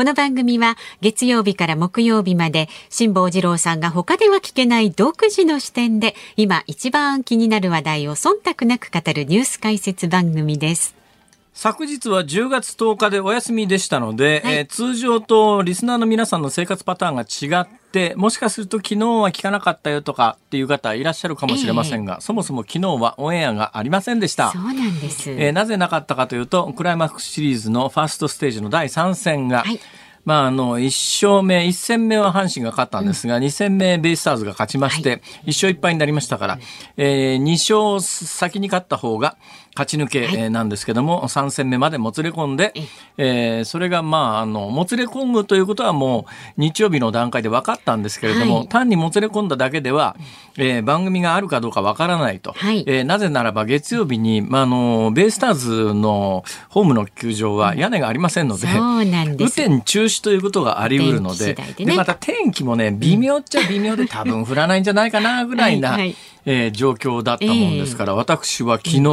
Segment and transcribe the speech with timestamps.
[0.00, 10.99] この番組は月曜日から木曜日まで辛坊治郎さんが他では聞けない独自の視点で今一番気になる話題を忖度なく語るニュース解説番組です。
[11.52, 24.52] 昨日は10月10日でお休みでしたので、はい、えー、通常とリスナーの皆さんの生活パターンが違って、もしかすると昨日は聞かなかったよとかっていう方いらっしゃるかもしれませんが、えー、そもそも昨日はオンエアがありませんでした。
[24.52, 25.30] そうなんです。
[25.30, 29.80] えー、なぜなかったかというと、クライマックスシリーズのファーストステージの第3戦が、はい。
[30.24, 36.58] まあ、あの、1勝目、1戦目は阪神が勝ったんですが、うん、2戦目ベイスターズが勝ちまして、はい、1勝1敗になりましたから、
[36.96, 39.36] えー、2勝先に勝った方が、
[39.74, 42.74] 勝ち抜けなんですけども、はい、3戦目までもつれ込んで、
[43.16, 50.16] えー、それがまあ、あの、もつれ込むということはもう日曜日の段階で分かったんですけれども、はい、単にもつれ込んだだけでは、
[50.56, 52.52] えー、番組があるかどうか分からないと。
[52.52, 69.06] はい、えー、なぜならば月曜日に、まあ、あの、ベイスターズのホームの球場は屋根がありませんので、雨天中止ということがあり得るので、で、ね、また天気もね、微妙っちゃ微妙で多分降らないんじゃないかなぐらいな、はいはいえー、状況だったもんですから、えー、私は昨日、うん、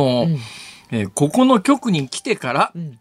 [0.91, 2.99] えー、ここの局に来てから、うん。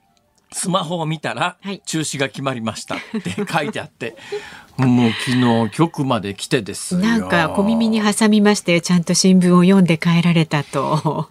[0.53, 4.17] スマホを見たら、中止が決まりましたって書いてあって、
[4.79, 11.29] もう昨日局まで来てですなんか小耳に挟みましてちゃんと新聞を読んで帰られたと。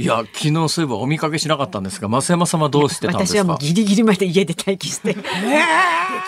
[0.00, 3.38] いや昨日そういえばお見かけしなかったんですが増山さんはどうしてたんですか？
[3.38, 5.22] 私はもうギリギリまで家で待機してで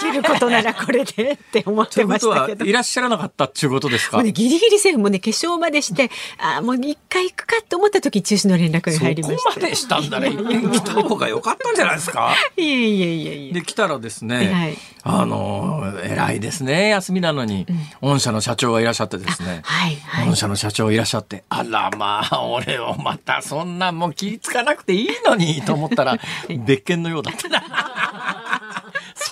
[0.00, 2.64] きることならこれでって思ってましたけど。
[2.64, 10.30] いらっしゃらなかったっていうことですか、ね、ギリギリセーフもね化粧までしてあもう一回行くかと思った時中止の連絡が入りましたそこまでしたんだね。
[10.30, 12.34] 来た方が良かったんじゃないですか？
[12.56, 13.52] いえいえいえいえ。
[13.52, 17.66] で来たらですね、はい、あの偉いですね休みなのに、
[18.02, 26.18] うん、御社の社長がいらっしゃってですね、はいはい、御社の社長いらっしゃってあらまあ俺をまたそそんなもう気付かなくていいのにと思ったら
[26.66, 27.48] 別件のようだった。
[27.48, 28.31] な。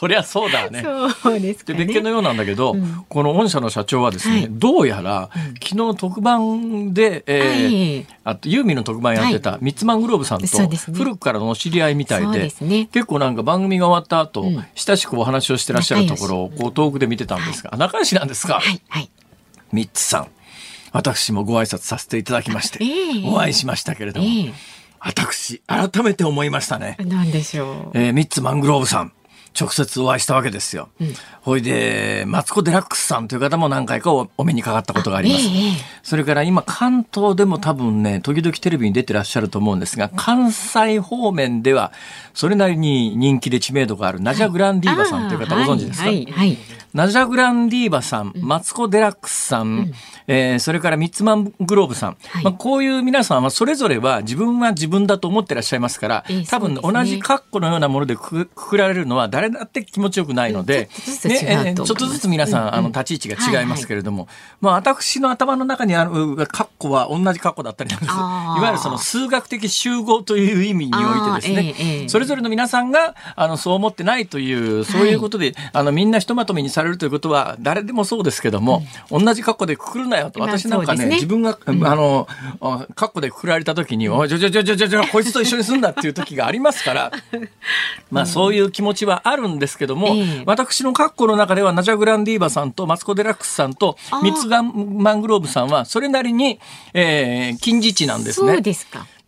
[0.00, 0.82] そりゃそうだね。
[1.22, 5.28] そうですで別件のようなんだけど、うん、この御社の社長はですね、はい、どうやら、
[5.62, 10.46] 昨日特番で、えー、はい、あとユーミンの特番やってた、ミッツマングローブさんと
[10.94, 19.10] 古くからのお知り合いみたいで、ね、結構なんか番組が終わった後、うん、親しくお話をしてらっしゃるところをこう遠くで見てたんですが、仲良しなんですか、はいはい、
[19.70, 20.28] ミッツさん。
[20.92, 24.52] 私もご挨拶させていただきまして、えー、お会いしましたけれども、えー、
[24.98, 26.96] 私、改めて思いましたね。
[26.98, 27.98] 何でしょう。
[27.98, 29.12] えー、ミッツマングローブさん。
[29.58, 30.88] 直接お会いしたわけですよ。
[31.00, 35.46] うん、ほいで、マツコ・デラックスさんという方も何回かお目にかかったことがあります。
[35.46, 35.72] えー、
[36.02, 41.92] それから今、関東でも多分ね、時々テレビに出てらっしゃると思うんですが、関西方面では、
[42.32, 49.92] それなりに人気で知名度があるナジャ・グランディーバさんという方ご存知ですか、はいはいはいナジャ・グランディーバさん、マツコ・デラックスさん、うん、
[50.26, 60.88] えー、それからミッツマングローブさん、はい、まあ、こういう皆さんはそれぞれは自分は自分だと思ってらっしゃいますから、えー、多分同じ格好のようなものでくくられるのは誰だって気持ちよくないので、
[61.24, 64.26] ね、ちょっとずつ皆さん、あの立ち位置が違いますけれども、
[64.60, 68.12] まあ、私の頭の中にある格好は同じ格好だったりなんです。
[68.12, 82.28] いわゆるその数学的集合という意味においてですね、えーえー、それぞれの皆さんがあのそう思ってないというそういうことで、はい、あのみんなひとまとめにされるということは誰でもそうですけども、うん、同じ格好でくくるなよと私なんかね、ね、自分が、うん、あの
[82.94, 87.12] 格好でくくられた時に「おいじゃじゃじゃじゃじゃじゃこいつと一緒に住んだ」っていう時がありますから
[88.10, 90.14] まあそういう気持ちはあるんですけども、
[90.46, 96.58] 私の格好の中ではナジャ・グランディーバさんとマツコ・デラックスさんとミツガンマングローブさんはそれなりに、
[96.94, 98.60] えー、近似値なんですね。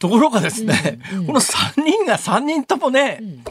[0.03, 3.45] ところがですね、うんうん、この3人が3人ともね、うん、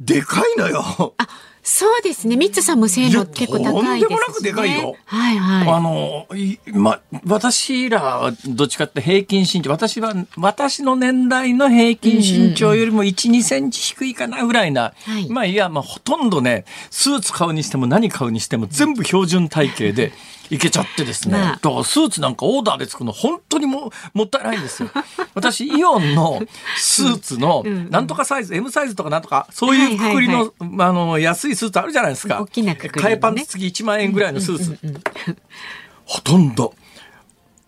[0.00, 1.14] でかいのよ。
[1.62, 2.36] あそうですね。
[2.36, 4.96] ミッツさんも性能結構高いです、ね、とんでもなくでかいよ。
[5.04, 5.68] はいはい。
[5.68, 6.26] あの、
[6.72, 20.12] ま、私らはどっちかって平均身長、私は、私の年代の平均身長よりも1、2センチ低いかなぐらいな、はい、まあいや、まあほとんどね、スーツ買うにしても何買うにしても全部標準体型で、
[20.50, 24.90] いけちゃってですね、まあ、だからスーツなんかオーダーで作るの本当にももったいないんですよ。
[25.34, 26.42] 私イオンの
[26.76, 32.40] スーツのなんとかサイズ、M サイズとかなんとかそういうくくりの,、あの安いスーツあるじゃないですか。
[32.40, 34.78] 大きなくくり、ね、替えパンツ付き1万円ぐらいのスーツ。
[36.04, 36.74] ほとんど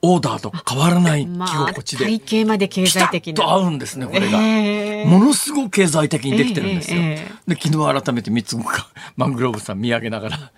[0.04, 3.34] オーダーと変わらない着心地で、まあ、体型まで経済的な。
[3.34, 10.52] と合うんですねこれが、えー、ものすごく経済的にできてるんですよ、えーえー、で昨日改めて三つ子がマングローブさん見上げながら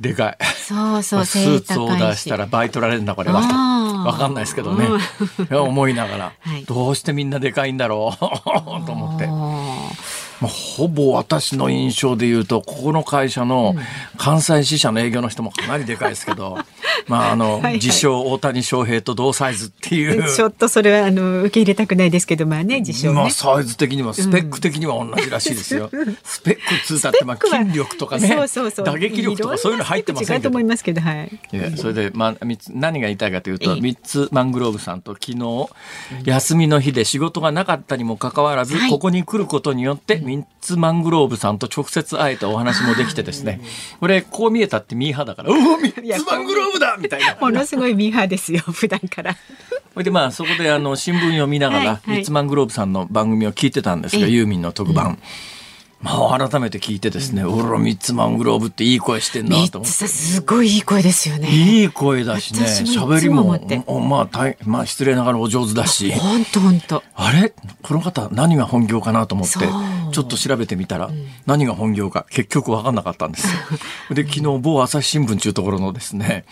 [0.00, 0.38] でかい。
[0.66, 3.40] そうそう、スーツオーダーしたら倍取られるんだ、これは。
[4.06, 4.88] わかんないですけどね、
[5.50, 8.16] 思いながら、 はい、どうしてみんなでかいんだろう。
[8.86, 9.28] と思って。
[10.40, 13.74] まあ、ほぼ私の印象で言うとここの会社の
[14.16, 16.58] 関西支社の営業の人もかなりでかいですけど、
[17.08, 20.34] まああの自称大谷翔平と同サイズっていう。
[20.34, 28.86] ちょっとそれはあの受け入れたくないですけどまあね自称、ね、まあサイズ的にはスペック的には同じらしいですよ、 うん、スペックつうたってまあ筋力とかねそうそうそう。
[28.86, 30.42] 打撃力とかそういうの入ってませんけど。
[30.44, 31.40] と思いますけどはい。
[31.52, 32.34] いやそれでまあ
[32.74, 35.68] 何が言いたいかというと三つマングローブさんと昨日
[36.24, 43.60] 休みの日で仕事がなかったにもかかわらず、ここに来ることによって三つマングローブさんと直接会えたお話もできてですね
[43.98, 49.36] これこう見えたってミーハーだから「おお三つマングローブだ!」みたいなものすごいミーハーですよ普段から。
[49.92, 55.18] それでまあそこであの新聞読みながら、ミッツマングローブさんの番組を聞いてたんですが、ユーミンの特番。
[56.02, 60.08] まあ、改めて聞いてですね、うん、おら、ミッツマングローブっていい声してんなと思って。
[60.08, 61.50] すごいいい声ですよね。
[61.50, 63.44] いい声だしね、喋りも、
[64.00, 66.10] まあ、大まあ、失礼ながらお上手だし。
[66.12, 67.02] 本当本当。
[67.14, 67.52] あれ？
[67.82, 73.52] この方、何が本業かなと思って、ちょっと調べてみたら、うん、何が本業か、結局分かんなかったんですよ。
[74.14, 76.46] で、昨日、某朝日新聞中ところのですね、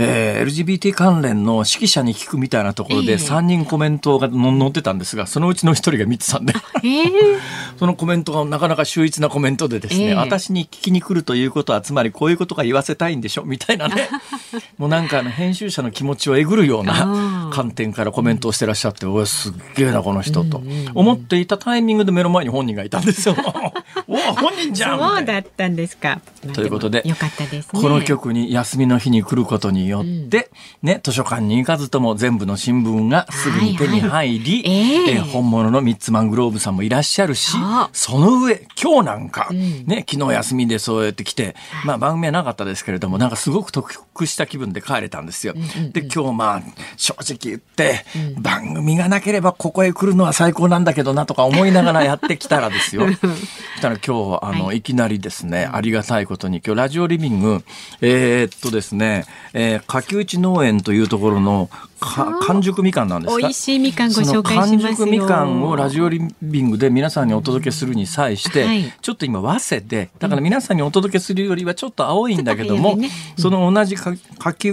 [0.00, 7.10] えー、LGBT 関連の指揮者に聞くみたいなところで3人コメントが載ってたんですが、そのうちの1人がミッツさんで、えー、
[7.78, 14.08] そのコメントがなかなか秀逸なコメントでですね、えー、私に聞きに来るということはつまりこういうことが言わせたいんでしょみたいなね。
[14.78, 20.62] もうなんかあの編集者の気持ちをえぐるような観点からコメントをしてらっしゃっておいすっげえなこの人と。
[20.94, 23.36] 思っていたタイミングで目の前に本人がいたんですよ。
[24.06, 26.20] お本人じゃんそうだったんですか。
[26.52, 30.50] ということでよかったです、ね、この局に休みの日に来ることによって、
[30.82, 37.56] うん、ね、図書館に行かずとも全部の新聞がすぐに手に入り、はいはい、えー、本物のミッツマングローブさんもいらっしゃるし、
[37.92, 41.54] その上、今日なんか、うん、ね、昨日休みでそうやって来て、
[41.84, 45.54] まあ番組はなかったですけれども、なんかすごく得した気分で帰れたんですよ。
[45.92, 46.62] で、今日まあ、
[46.96, 48.04] 正直言って、
[48.36, 53.06] うん、番組がなければここへ来るのは最高なんだけどなとか思いながらやってきたらですよ。
[53.06, 57.64] そしたら今日、あの、はい、いきなりですね、ありがたいことに、今日ラジオリビング、
[58.00, 61.70] えー、っとですね、えー、柿内農園というところの
[62.00, 63.38] 完熟みかんなんですか？
[63.38, 74.70] 美味しいみかんご紹介します完熟みかんをラジオリビングで皆さんにお届けするに際して、はい、ちょっと今早稲でだから皆さんにお届けするよりはちょっと青いんだけども、ねうん、その同じ柿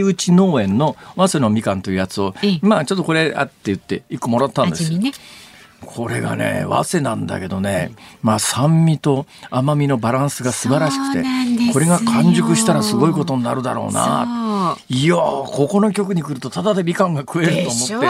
[0.00, 4.98] 内農園の早稲のみかんというやつを、まあちょっとこれあって言って一個もらったんですよ。
[4.98, 5.12] ね
[5.84, 7.92] これがね早稲なんだけどね、
[8.22, 11.24] まあ酸味と甘みのバランスが素晴らしくて
[11.72, 14.76] これが完熟したらすごいことになるだろうな。
[14.88, 18.00] いやここの局に来るとただでみかんが食えると思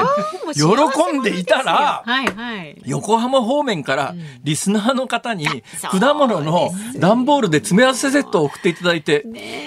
[0.50, 5.46] って喜んでいたら、はいはい、横浜方面からリスナーの方に
[5.82, 9.24] 果物の段ボールで詰め合わせセットを送っていただいて、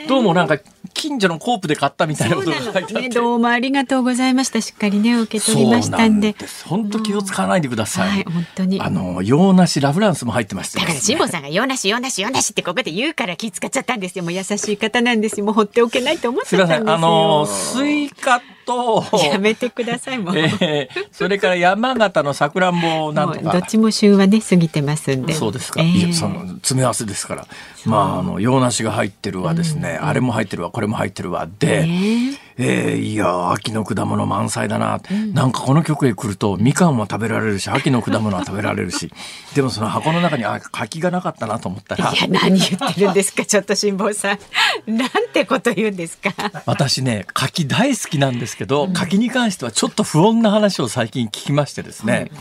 [0.10, 0.58] どうもなんか
[0.94, 4.60] 近所のコープで買ったみたいなことが書いてあって、ね、どうもありがとうございました。
[4.60, 6.36] しっかりね受け取りましたんで。
[6.66, 8.80] 本当気を使わないでください、はい、本当に。
[8.82, 14.24] あの洋梨ラフランスも入ってましただから辛坊さんが洋梨洋梨洋梨ってここで言うから気使っちゃったんですよ。
[14.24, 15.46] もう優しい方なんですよ。
[15.46, 16.94] もう放っておけないと思ってたんですよ。
[16.94, 23.52] あのスイカと やめてくださいもう、えー、それから山形のさくらんぼなんとか。
[23.52, 25.34] どっちも旬はね過ぎてますんで。
[25.34, 27.48] そうですか、えー、いやその詰め合わせですから。
[27.86, 31.48] まああの洋梨が入ってるわですね、うん、あれも入ってるわこれも入ってるわ。
[31.60, 31.86] で、え。
[31.86, 39.12] ーえー、いや秋の果物満載だな、うん、なんかこの局へ来るとみかんも食べられるし秋の果物は食べられるし。
[39.56, 42.12] でもその箱の中にあ柿がなかったなと思ったら。
[42.12, 44.38] いや何言ってるんですかちょっと辛坊さ
[44.88, 44.96] ん。
[44.96, 46.34] なんてこと言うんですか。
[46.66, 52.32] 私ね柿大好きなんですけど、うん、柿に関してはちょっと不穏な話を最近聞きましてですね、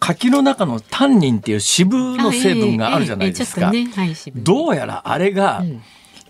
[0.00, 3.72] 柿の中のタンニンっていう脂肪の成分があるじゃないですか。
[4.34, 5.82] どうやらあれが、うん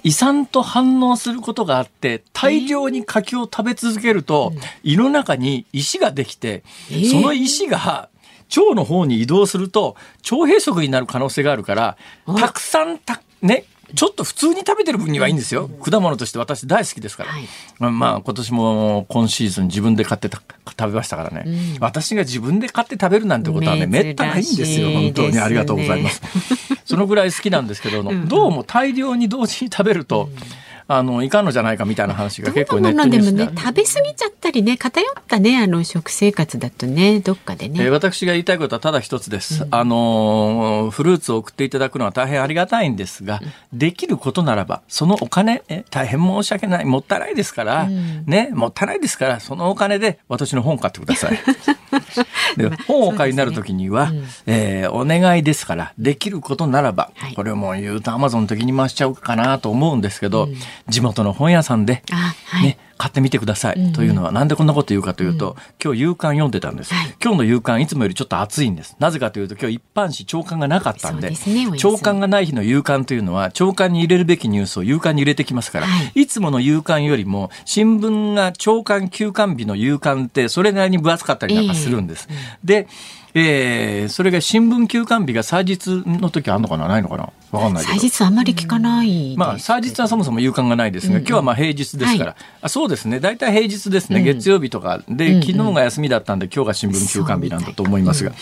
[0.05, 6.65] 胃酸と反応することがあって大量に柿を食べ続けると、胃の中に石ができて、
[7.11, 8.09] その石が
[8.57, 9.97] 腸の方に移動すると
[10.31, 11.97] 腸閉塞になる可能性があるから。
[12.39, 15.69] たくさんたねちょっと普通に食べてる分にはいいんですよ。
[15.69, 17.31] 果物として私大好きですから。
[17.31, 20.43] はい、まあ今年も今シーズン自分で買って食
[20.79, 24.91] べましたからね、うん、私が自分で買って食べるなんてことはね、めったないんですよ。
[24.91, 25.39] 本当に。
[25.39, 26.23] ありがとうございます。
[26.85, 30.63] そのぐらい好きなんですけど、どうも大量に同時に食べると、うん
[30.95, 43.41] あのいかんのじゃないかみたいな話が結構ネットでもね食べ過ぎちゃったりね偏ったねあの食生活だとねどっかでね、えー、私が言いたいことはただ一つです、うん、あのフルーツを送っていただくのは大変ありがたいんですが、
[43.73, 46.85] うん、できることならばそのお金え大変申し訳ない。
[46.85, 51.39] もったいないですから、うん、ねもったいないですからそのお金で私の本買ってください。
[52.57, 54.19] で本をお買いになる時には、ね。
[54.19, 60.49] うん、えー、お願いですからできることならば、はい、これも言うとアマゾン的に回しちゃうかなと思うんですけど、
[60.89, 67.15] 地元の本屋さんで、はい、ね買ってみてください、というのはなんでこんなこと言うかというと、今日夕刊読んでたんです、はい。
[67.21, 68.95] 今日の夕刊いつもよりちょっと暑いんです。
[69.01, 71.33] なぜかというと今日一般紙朝刊がなかったんで
[71.77, 76.27] 朝刊がない日の夕刊というのは朝刊に入れるべきニュースを夕刊に入れてきますから、、はい。
[76.29, 82.29] つもの夕刊よりも新聞が朝刊休刊日の夕刊ってそれなりに分厚かったりなんかするんです、
[82.65, 82.87] で
[83.35, 86.87] えーそれが新聞休刊日が祭日の時あるのかな？
[86.87, 87.33] ないのかな？
[87.51, 89.37] わかんない祭日あんまり聞かない。
[89.37, 95.03] まあ、祭日はそもそも夕刊がないですが、今日はまあ平日ですから、はあそうですね、大体平日ですね、月曜日とか。
[95.09, 98.33] で、昨日が休みだったんで、今日が新聞休刊日なんだと思いますが、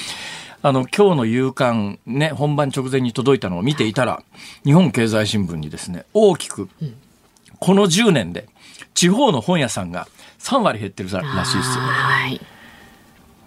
[0.63, 4.23] あの今日の夕刊、ね、本番直前に届いたのを見ていたら、
[4.65, 6.69] 日本経済新聞にですね、大きく、
[7.61, 8.49] この10年で、
[8.95, 10.09] 地方の本屋さんが
[10.41, 11.83] 3割減ってるららしいですよ。
[11.83, 12.41] はい。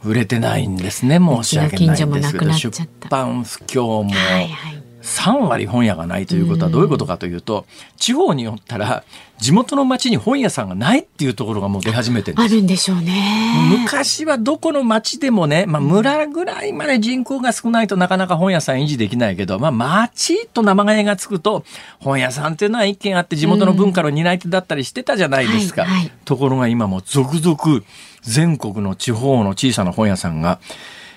[0.04, 4.12] 売れてないんですね、申し訳ないんですけど、出版不況も。
[4.12, 4.84] はいはい。
[5.04, 7.66] 3割本屋がないということはどういうことかというと、
[7.98, 9.04] 地方によったら
[9.38, 12.54] 地元の町に本屋さんがないっていうところがもう出始めてるんです。
[12.54, 13.54] あるんでしょうね。
[13.82, 21.66] 昔はどこの町でもね、まあ、村ぐらいまで人口が少ないとなかなか本屋さん維持できないけど、まあ、町と名前がつくと
[22.00, 25.84] 本屋さんっていうのは一軒あって地元の文化の担い手だったりしてたじゃないですか。
[25.84, 27.84] はいはいところが今もう続々
[28.24, 30.60] 全国の地方の小さな本屋さんが、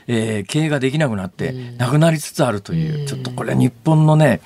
[0.06, 4.40] えー経営ができなくなってなくなりつつあるという、ちょっとこれは日本のね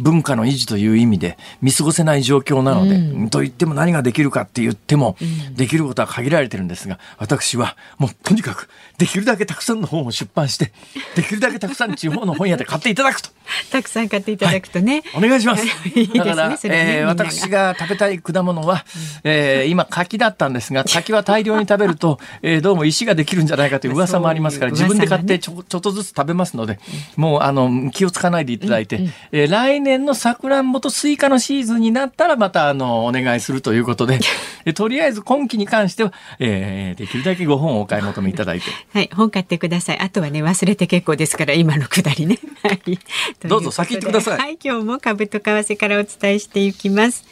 [0.00, 5.16] 文化の維持という意味で見過ごせない状況なので、と言っても何ができるかって言っても、
[5.52, 10.72] できることは限られてるんですが私はもうとにかくできるだけたくさんの本を出版して
[11.14, 13.30] できるだけたくさん地方の本屋で買っていただくと。
[13.72, 15.02] たくさん買っていただくとね。
[15.14, 15.66] お願いします。
[15.94, 18.84] いいですねだから、ねえー私が食べたい果物は、
[19.24, 26.78] えー今柿だったんですが、 柿は大量に食べると、えーどうも石ができるんじゃないかという噂もありますから、自分で買ってちょちょっとずつ食べますので、
[27.16, 34.18] もうあの気をつかわないでいただいて、えー来年のさくらんぼとスイカのシーズンになったらまたあのお願いするということで、
[34.64, 38.70] えーとりあえず今期に関しては、えーできるだけご本をお買い求めいただいて。
[38.92, 39.98] はい、本買ってください。
[39.98, 42.38] あとはね、忘れて結構ですから、今のくだりね。
[42.62, 42.98] はい。
[43.46, 47.24] どうぞ先行ってくださいはい、今日も株と為替からお伝えしていきます。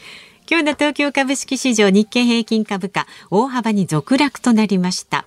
[0.51, 5.27] 今日の東京株式市場日経平均株価大幅に続落となりました。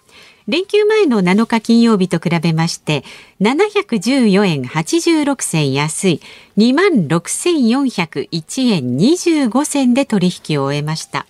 [0.52, 3.06] 連休前の7日金曜日と比べまして
[3.40, 6.22] 714円86銭安い
[6.58, 11.26] 2万6401円25銭で取引を終えました。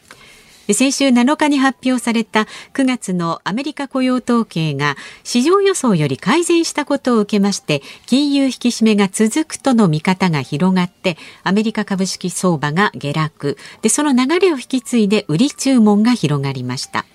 [0.73, 17.05] 先週7日に発表された9月のアメリカ雇用統計が市場予想より改善したことを受けまして金融引き締めが続くとの見方が広がってアメリカ株式相場が下落でその流れを引き継いで売り注文が広がりました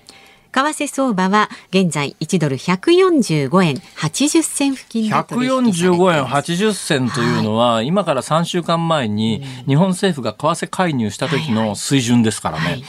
[0.56, 5.84] 為替相場は現在1ドル145円80銭付近で取引されています。
[5.84, 12.64] 145円80銭というのは、今から3週間前に日本政府が為替介入した時の水準ですからね。
[12.64, 12.84] はい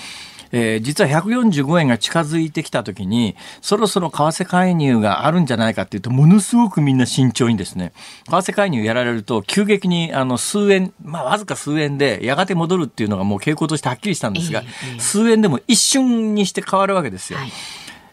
[0.52, 7.94] えー実は145円が近づいてきた時にそろそろ為替介入があるんじゃないかっていうとものすごくみんな慎重にですね。
[8.26, 15.00] 為替介入やられると急激にあの数円まあわずか数円でやがて戻るっていうのがもう傾向としてはっきりしたんですが、ええええ。
[15.00, 17.40] 数円でも一瞬にして変わるわけですよ。
[17.40, 17.52] はい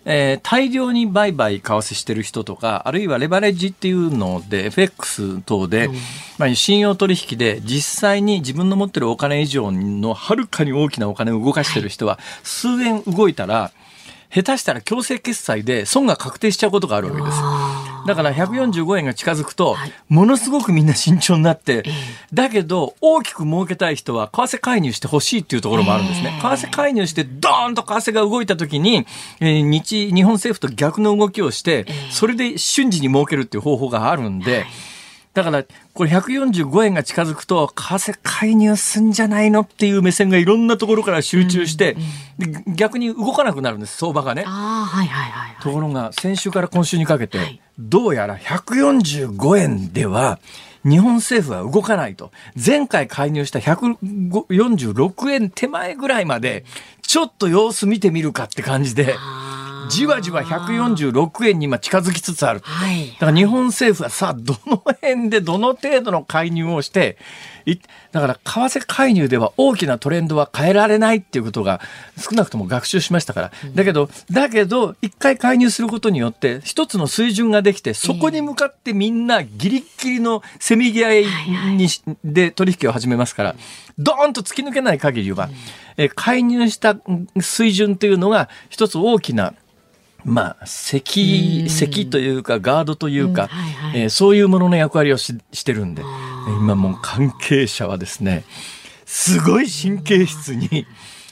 [0.04, 5.88] えー大量に売買為替してる人とかあるいはレバレッジっていうので FX 等で、
[6.38, 13.72] まあ、信用取引で実際に自分の持ってるお金以上のはるかに大きなお金を動かしてる人は数円動いたら
[14.30, 17.93] 下手したら強制決済で損が確定しちゃうことがあるわけです。
[18.06, 19.76] だから145円が近づくと、
[20.08, 21.84] ものすごくみんな慎重になって、
[22.32, 26.38] だけど大きく儲けたい人は為替介入してほしいっていうところもあるんですね。
[26.40, 29.06] 為替介入してドーンと為替が動いた時に、
[29.40, 34.66] えー日、日本政府と逆の動きをして、それで瞬時に儲けるっていう方法があるんで、
[35.34, 41.96] だから、これ145円が近づくと、為替介入すんじゃないのっていう目線がいろんなところから集中して、
[42.38, 44.44] で逆に動かなくなるんです、相場がね。
[44.46, 45.62] ああはいはいはいはい。
[45.62, 47.60] ところが先週から今週にかけて、はい。
[47.78, 50.38] どうやら145円では
[50.84, 52.30] 日本政府は動かないと。
[52.54, 56.64] 前回介入した146円手前ぐらいまで
[57.02, 59.16] ちょっと様子見てみるかって感じで
[59.88, 62.60] じわじわ146円に今近づきつつある。
[62.62, 63.12] はい。
[63.12, 67.16] だから日本政府はさあ、どの辺でどの程度の介入をして、
[67.66, 67.76] い
[68.12, 71.80] だから為替介入では大きなトレンドは変えられないっていうことが
[72.18, 73.52] 少なくとも学習しましたから。
[73.74, 81.24] だけど、だけど、一回介入することによって、一つの水準ができて、そこに向かってみんなギリッギリのせめぎ合い
[81.76, 83.56] にしで取引を始めますから、
[83.98, 85.48] ドーンと突き抜けない限りは、
[85.96, 86.96] え介入した
[87.40, 89.54] 水準というのが一つ大きな
[90.24, 93.50] まあ、席、席というか、ガードというか、
[94.08, 96.02] そういうものの役割をししてるんで、
[96.60, 98.44] 今もう関係者はですね、
[99.04, 100.86] すごい神経質に、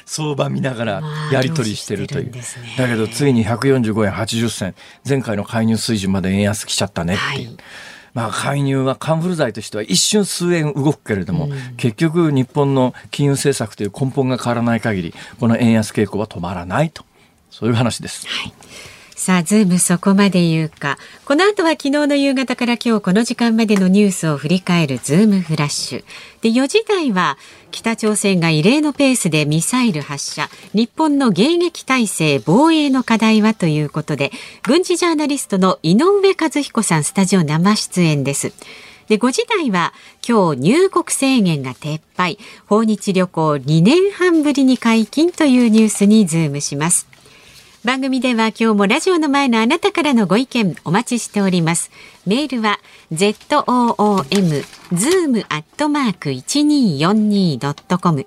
[0.04, 2.32] 相場見ながらやり取りしてるという。
[2.76, 4.74] だけどついに145円80銭、
[5.08, 7.48] 前回の介入水準まで円安来ちゃったねっていう。
[7.48, 7.56] はい。
[8.14, 17.04] まあ、介入はカンフル剤としては一瞬数円動くけれども、うん、結局日本の金融政策という根本が変わらない限りこの円安傾向は止まらないと
[17.52, 18.26] そういう話です。
[18.26, 18.52] はい
[19.14, 20.98] さあ、ズームそこまで言うか。
[21.26, 26.04] この後は昨日の夕方から今日この時間までのニュースを振り返るズームフラッシュ。
[26.40, 27.38] で、4時台は
[27.70, 30.48] 北朝鮮が異例のペースでミサイル発射。
[30.74, 34.32] 日本の迎撃体制防衛の課題はということで、
[34.64, 38.52] 軍事ジャーナリストの井上和彦さんスタジオ生出演です。
[39.06, 39.92] で、5時台は
[40.26, 42.38] 今日入国制限が撤廃。
[42.66, 47.11] 訪日旅行2年半ぶりに解禁というニュースにズームします。
[47.84, 51.90] 番組では今日もラジオの前のあなたからのご意見お待ちしております。
[52.24, 52.78] メールは
[53.12, 53.96] zoom
[54.92, 58.26] zoom アットマーク 1242.com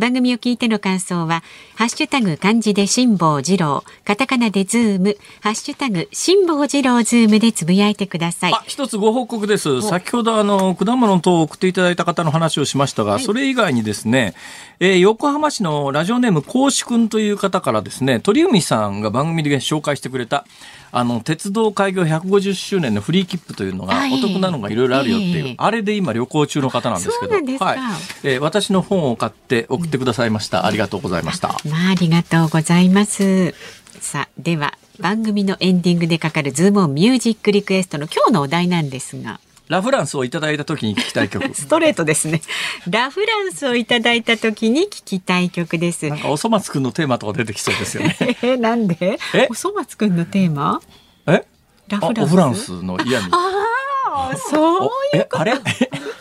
[0.00, 1.42] 番組を聞いての感想は、
[1.76, 8.52] ハッシュタグ漢字で辛坊治郎、カタカナでズーム、ハッシュタグ辛坊治郎ズームでつぶやいてください。
[8.66, 9.82] 一つご報告です。
[9.82, 14.34] 先ほどあの、果物等を送っていただいた方の話をしましたが、はい、それ以外にですね、
[14.82, 20.46] えー、横浜市のラジオネーム、こうしくんという方からですね、鳥海さんが番組で紹介してくれた、
[20.90, 27.78] あの鉄道開業150周年のフリー切符というのがお得なのがいろいろあるよっていう、はい、あれで今旅行中の方なんですけど、はい。
[28.24, 31.48] えー、私の本を買って送ってくださいました、うん、ありがとうございました。
[31.68, 33.54] まあありがとうございます。
[34.00, 39.40] さあでは番組のエンディングでかかるズームオンミュージックリクエストの今日のお題なんですが。
[39.70, 41.48] ラフランスをいただいた時に聞きたい曲。
[41.54, 42.42] ストレートですね。
[42.90, 46.08] ラフランスをいただいた時に聞きたい曲です。
[46.08, 48.16] なんかおそ松くんのテーマとか出てきそうですよね。
[48.42, 49.18] えなんで？
[49.48, 50.80] おそ松くんのテーマ？
[51.28, 51.44] え？
[51.88, 52.30] ラフランス？
[52.30, 53.26] フランスのイヤミ。
[53.30, 55.54] ああ、そういうあれ？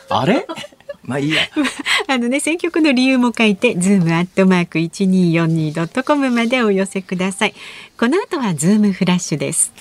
[0.10, 0.46] あれ？
[1.02, 1.42] まあいいや。
[2.08, 7.56] あのね、選曲の理由も書いて、ズームアットマーク一二四二ドットコムまでお寄せください。
[8.00, 9.74] この後はズームフラッシュです。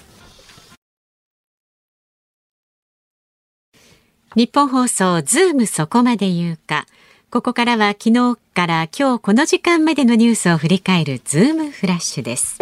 [4.36, 6.86] 日本放送ズームそこまで言うか。
[7.30, 12.58] ここからは昨日から今日この時間までのニュースを振り返るズームフラッシュです。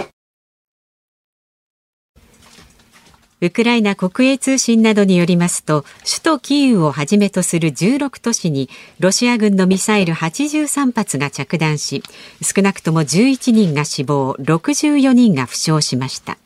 [3.40, 12.02] ウクライナ国営通信などによりますと、首都キーウをはじめとする16都市にロシア軍のミサイル83発が着弾し、
[12.42, 16.38] 少なくとも11人が死亡、64人が負傷しました。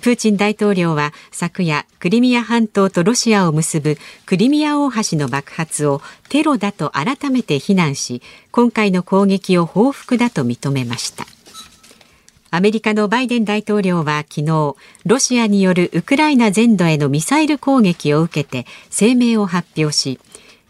[0.00, 11.24] プーチン大統領は昨夜クリミア半島とロシアを結ぶクリミア大橋の爆発をテロだと改めて非難し今回の攻撃を報復だと認めました。
[12.50, 20.20] アメリカのバイデン大統領は昨日ロシアによるウクライナ全土へのミサイル攻撃を受けて声明を発表し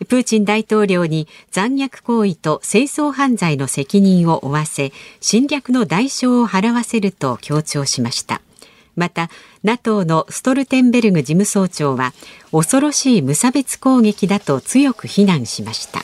[0.09, 8.41] プーチン大統領に残虐行為と戦争犯罪の責任を負わせ侵略の代償を払わせると強調しました。
[8.97, 9.31] また
[9.63, 12.13] NATO のストルテンベルグ事務総長は
[12.51, 16.01] 恐ろしい無差別攻撃だと強く非難しました。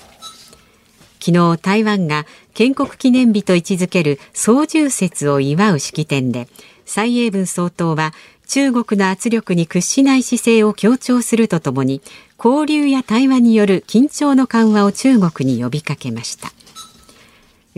[1.18, 6.48] 昨日台湾が建国記念日と位置づける双十節を祝う式典で
[6.84, 8.12] 蔡英文総統は
[8.48, 12.02] 中国の圧力に屈しない姿勢を強調するとともに
[12.36, 16.52] 交流や対話による緊張の緩和を中国に呼びかけました。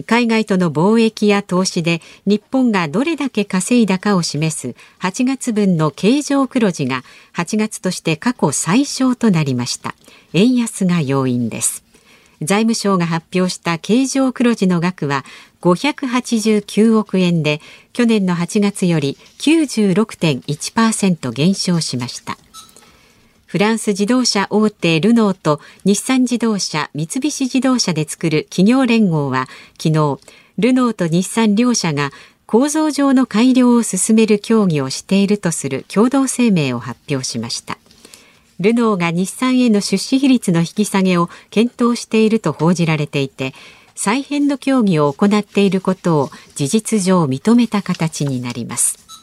[0.03, 7.05] 海外との貿易や投資で日本がどれだけ稼いだかを示す8月分の経常黒字が
[7.35, 9.95] 8月として過去最小となりました。
[10.33, 11.85] 円安が要因です。
[12.43, 15.25] 財務省が発表した経常黒字の額は
[15.63, 17.61] 589億円で
[17.93, 22.37] 去年の8月より96.1%減少しました。
[23.55, 29.47] フランス自動車大手ルノーと日産自動車三菱自動車で作る企業連合は
[29.81, 30.19] 昨日
[30.59, 32.11] ルノーと日産両社が
[32.47, 37.79] 構造上の改良を進める協議をしているとする共同声明を発表しました。
[38.59, 43.55] ルノーが日産への出資比率の引き下げを検討していると報じられていて
[43.95, 49.14] 再編の協議を行っていることを事実上認めた形になります。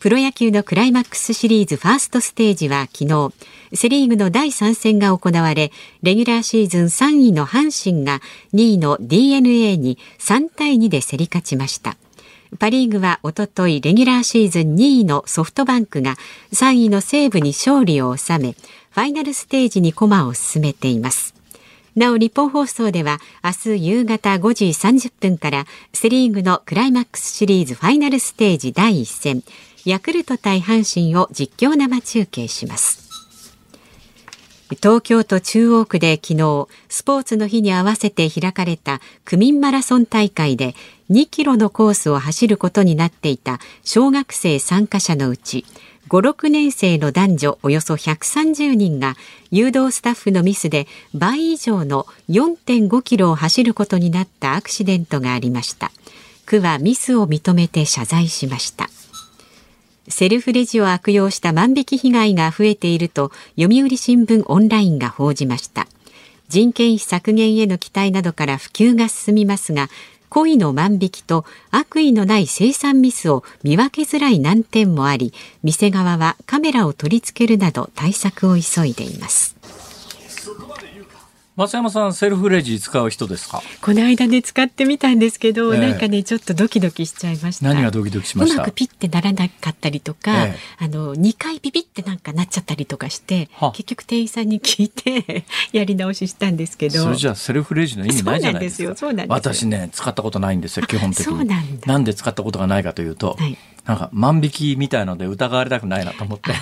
[0.00, 3.32] プロ野球のクライマックスシリーズファーストステージは昨日、
[3.74, 5.72] セリーグの第3戦が行われ、
[6.04, 8.20] レギュラーシーズン3位の阪神が
[8.54, 11.96] 2位の DNA に3対2で競り勝ちました。
[12.60, 16.14] パリーグはおとといレギュラーシーズン2位のソフトバンクが
[16.52, 21.34] 3位の西武に勝利を収め、ファイナルステージに駒を進めています。
[21.96, 29.42] なお日本放送では明日夕方5時30分からセリーグのクライマックスシリーズファイナルステージ第1戦
[29.88, 33.08] ヤクルト対阪神を実況生中継します
[34.82, 40.74] 東京都中央区で昨日スポーツの日に合わせて開かれた区民マラソン大会で
[41.08, 45.64] 2キロのコースを走ることになっていた小学生参加者のうち
[46.10, 49.16] 5、6年生の男女およそ130人が
[49.50, 55.92] 誘導スタッフのミスで倍以上の4.5キロを走ることになったアクシデントがありました。
[56.44, 58.88] 区はミスを認めて謝罪しました。
[60.08, 65.86] セルフレジを悪用した万引き被害が増えていると読売新聞オンラインが報じました。
[66.48, 69.88] 人件費削減への期待などから普及が進みますが
[70.30, 79.57] 故意の万引きと悪意のない生産ミスを見分けづらい難点もあり店側はカメラを取り付けるなど対策を急いでいます。
[81.58, 83.60] 松山さんセルフレジ使う人ですか？
[83.82, 87.64] この間ね使ってみたんですけど、えー、なんかねちょっドキドキしちゃいました。
[87.66, 88.54] 何がドキドキしました？
[88.54, 97.02] うまくピッてならなかったりとか、ええ、あの2回ピピってなんかなっちゃったりとかして結局店員さんに聞いて やり直ししたんですけど。
[97.02, 98.94] それじゃセルフレジの意味ないじゃないですか。
[98.94, 101.24] そうなんです私ね使ったことないんですよ基本的に。
[101.24, 106.52] そうなんなんで使ったことがないかというと、はい、なんか万引きみたいので疑われたくないなと思って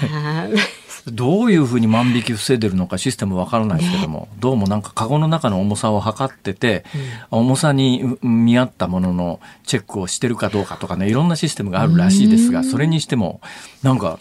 [1.09, 6.85] どういうふうに万引き防いでるのかシステムわからないですけども、ね、どうもなんかカゴの中の重さを測ってて、
[7.31, 13.41] うん、重さに見合ったもののチェックをしてるかどうかとかねいろんなシステムがあるらしいですがそれにしても
[13.83, 14.19] なんか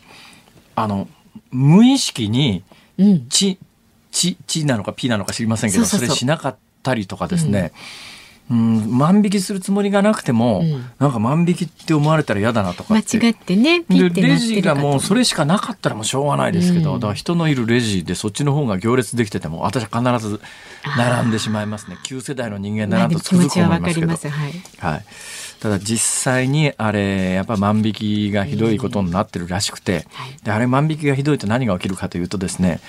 [0.76, 1.08] あの
[1.52, 2.64] 無意識に
[3.30, 3.58] 血、
[4.12, 8.15] 血、血なのかピなのか知りませんけどそれしなかったりとかですね、うん
[8.50, 20.40] うん、万引きするつもりがなくても、うん、なんか万引きって思われたら嫌だなとか間違ってねでレジがもうそれしかなかったらもうしょうがないですけど、うん、だから人のいるレジでそっちの方が行列できてても私は必ず
[20.96, 25.06] 並んでしまいますね旧世代の人間だなとつくづく思いますけど、はい、はい、
[25.60, 30.06] ただ実際にあれやっぱ万引きがひどいことになってるらしくて、
[30.44, 32.80] であれ万引きがひどいと何が起きるかというとですね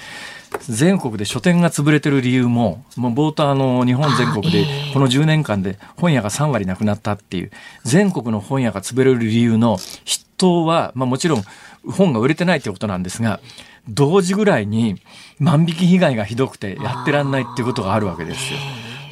[0.69, 7.51] 全国で書店が潰れてる理由も、もう冒頭あの日本全国でこの10年間で本屋が3割なくなったっていう、
[7.85, 11.45] 全国の本屋が潰れる理由の筆頭は、まあもちろん
[11.91, 13.41] 本が売れてないってことなんですが、
[13.89, 15.01] 同時ぐらいに
[15.39, 18.59] 万引き被害がひどくてやってらんないっていうことがあるわけですよ。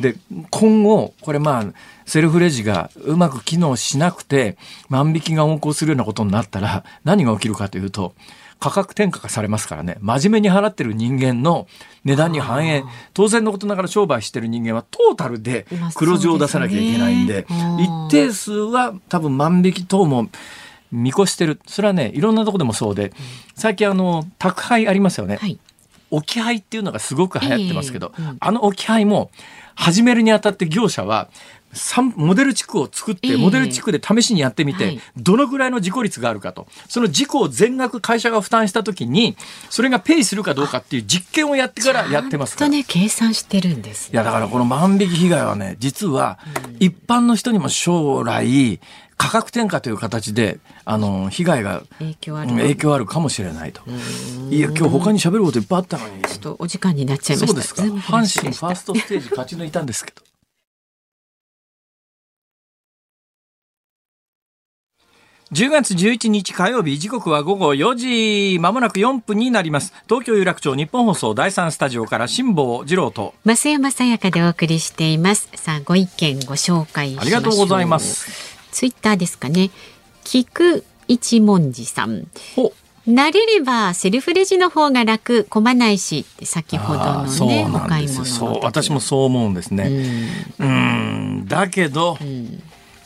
[0.00, 0.16] で、
[0.50, 1.64] 今後、これまあ、
[2.04, 8.14] セルフレジがうまく機能しなくて万引きが横行するようなことになったら何が起きるかというと、
[8.60, 9.98] 価格転嫁がされますからね。
[10.00, 11.66] 真面目に払ってる人間の
[12.04, 12.84] 値段に反映。
[13.12, 17.46] 当然のことながら商売してる人間はトータルで黒字を出さなきゃいけないんで
[17.78, 20.28] 一定数は多分万引き等も
[20.90, 21.60] 見越してる。
[21.66, 23.12] それはねいろんなとこでもそうで
[23.54, 25.58] 最近あの宅配ありますよね、はい、
[26.10, 29.30] 置き配っていうのがすごく流行ってますけど、えーうん、あの置き配も
[29.74, 31.28] 始めるにあたって業者は
[32.16, 36.66] モデル地区を作って、モデル地区で試しにやってみて、どのぐらいの事故率があるかと。
[36.88, 39.36] その事故を全額会社が負担したときに、
[39.70, 42.70] それがペイするかどうかっていう実験をやってからやってますから。
[42.70, 46.38] ね、計算してるんです、ね、いや、だからこの万引き被害はね、実は、
[46.80, 48.80] 一般の人にも将来、
[49.16, 52.50] 価格転嫁という形であの被害が影響ある。
[52.50, 53.82] 影響あるかもしれないと。
[54.50, 56.22] いや今日他に喋ることいっぱいあったのに。
[56.22, 57.46] ちょっとお時間になっちゃいました。
[57.46, 57.82] そうですか。
[57.82, 60.22] 阪神ファーストステージ勝ち抜いたんですけど
[65.52, 67.94] 10月11日火曜日時刻は午後4
[68.54, 69.92] 時まもなく4分になります。
[70.08, 73.34] 東京有楽町日本放送第三スタジオから辛坊治郎と。
[73.44, 75.50] 増山さやかでお送りしています。
[75.54, 78.30] さあご意見ご紹介ありがとうございます。
[78.72, 79.70] ツイッターですかね。
[80.24, 82.26] 菊一文字さん。
[83.06, 89.90] 慣れればセルフレジの方が楽混まないし先ほどのねお買い物そう私もそう思うんですね。
[90.58, 92.62] うんだけど、うん。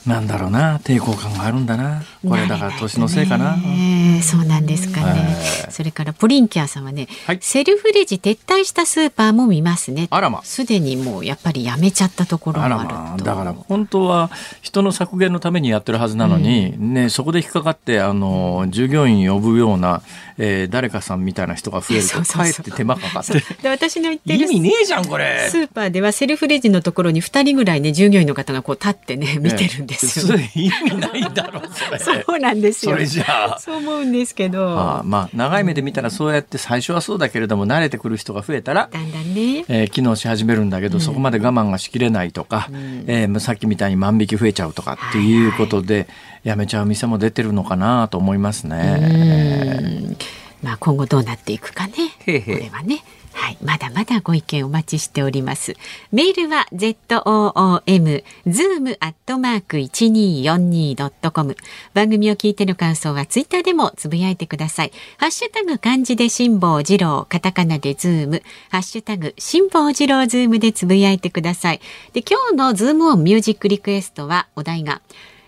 [0.06, 5.36] なんだろうな抵抗感があるんだなこれだから年のせいかな、ね、そうなんですかね、
[5.70, 10.08] それからポリンキャーさんはね、はい、セルフレジ撤退したスーパーも見ますね。
[10.10, 10.42] あらま。
[10.44, 13.14] すでにもうやっぱりやめちゃったところもあると、ま。
[13.14, 14.30] あ、だから本当は
[14.62, 20.02] 人の削減のためにやってるはずなのに、うん、ねそこで引っかかってあの従業員呼ぶような、
[20.38, 23.44] えー、誰かさんみたいな人が増えると かえって手間かかって。
[23.62, 25.48] で私の言ってる意味ねえじゃんこれ。
[25.50, 50.16] スーパーではセルフレジのところに2人ぐらいね従業員の方がこう立ってね見てるんですですよ、ね、意味ないだろうそれ そうなんですよそれじゃあそう思うんですけど、はあ、まあ長い目で見たらそうやって最初はそうだけれども慣れてくる人が増えたらだんだんね、えー、機能し始めるんだけど、うん、そこまで我慢がしきれないとか、うん、えー、さっきみたいに万引き増えちゃうとかっていうことで、はいはい、やめちゃう店も出てるのかなと思いますね。
[50.62, 51.92] まあ今後どうなっていくかね。
[52.26, 53.02] へへこれはね。
[53.38, 55.76] はい、まだまだご意見お待ちしております。
[56.10, 61.56] メールは zoom zoom アットマーク一二四二ドットコム。
[61.94, 64.92] 番組を聞いての感想はツイッターでもつぶやいてください。
[65.18, 71.80] ハッシュタグ漢字で辛坊治郎、カタカナでズーム、ハッシュタグ辛坊治郎ズームでつぶやいてください。
[72.14, 75.00] で今日のズームオンミュージックリクエストはお題が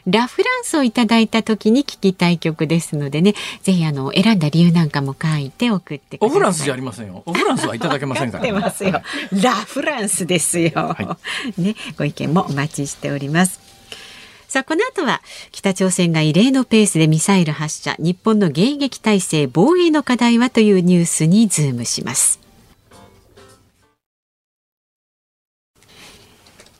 [0.06, 6.36] ラ・フランスをいただいた時に聞きたい曲ですのでね、ぜひあの選んだ理由なんかも書いて送ってください。
[6.36, 7.22] オフランスじゃありませんよ。
[7.26, 8.52] オフランスはいただけませんから、ね。
[8.60, 9.02] ますよ。
[9.32, 11.18] ラ・フランスですよ、は
[11.56, 11.60] い。
[11.60, 13.60] ね、ご意見もお待ちしております。
[14.48, 22.39] さあ、この後は北朝鮮が異例のペースでミサイル発射、日本の迎撃体制防衛の課題はというニュースにズームします。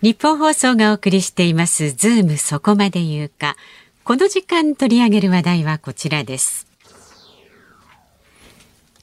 [0.03, 3.57] 日本放送がお送りしていますズームそこまで言うか。
[4.03, 6.67] この時間取り上げる話題はこちらです。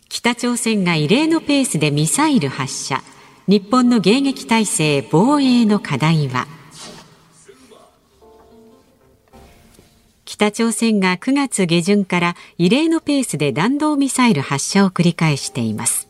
[0.09, 3.03] 北朝鮮が異例のペースでミサイル発射。
[3.47, 6.47] 日本の迎撃体制防衛の課題は。
[10.25, 16.06] 北朝鮮が9月下旬から異例のペースで弾道ミサイル発射を繰り返しています。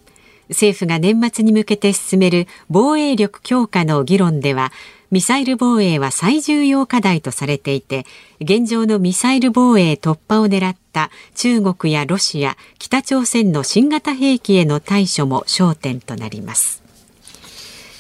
[0.50, 4.72] 政府が年末に向けて進める防衛力強化の議論では
[5.10, 8.06] ミサイル防衛は最重要課題とされていて
[8.42, 16.87] 現状のミサイル防衛突破を狙った中国やロシア北朝鮮の新型兵器への対処も焦点となります。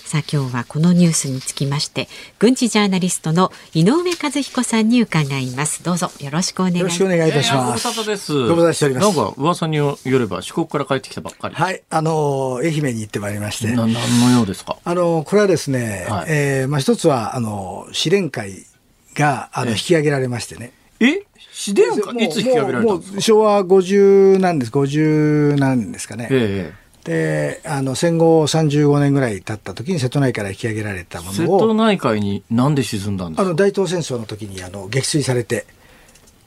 [0.07, 2.07] さあ今日はこのニュースにつきまして
[2.39, 3.93] 軍事ジャーナリストの井上
[4.23, 5.83] 和彦さんに伺います。
[5.83, 8.47] どうぞよろしくお願いよろしくお願いいたします、えー、ご無沙汰です。
[8.47, 9.07] ご無沙汰しております。
[9.07, 11.55] なんか噂によれば四国から帰ってきたばっかり。
[11.55, 11.83] はい。
[11.89, 13.67] あの愛媛に行ってまいりまして。
[13.75, 14.77] な何のようですか？
[14.81, 18.65] あのこれはですね、はい、えー、まあ一つはあの試練会
[19.13, 20.71] があの引き上げられましてね。
[21.01, 21.25] え？
[21.51, 22.15] 試練会？
[22.25, 23.19] いつ引き上げられたんですか？
[23.21, 24.71] 昭和50なんです。
[24.71, 26.29] 50なんですかね。
[26.31, 33.43] ええであの戦後35年ぐらい経った時に瀬戸内海から引き上げられたものを瀬戸内海になんで沈んだんですか？
[33.43, 35.65] あの大東戦争の時にあの撃墜されて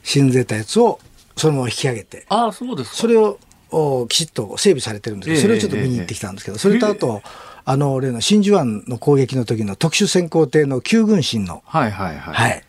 [0.03, 0.99] 沈んでたやつを
[1.35, 3.39] そのまま引き上げてあそうですそれを
[3.71, 7.21] おきちっと整備されてるんですけど、それをちょっと見に行ってきたんですけど、それとあと、
[7.63, 12.63] あの例の真珠湾の攻撃の時の特殊潜航艇の旧軍神の、はいはいはい、はい、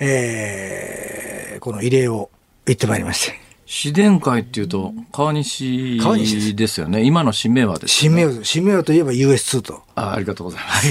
[0.00, 2.28] えー、この慰霊を
[2.66, 3.47] 行ってまいりまして。
[3.70, 7.04] 市電会っていうと川西ですよね。
[7.04, 7.88] 今の新名和です、ね。
[7.88, 9.82] 新名和、新名和といえば US2 と。
[9.94, 10.88] あ、ありがとうございます。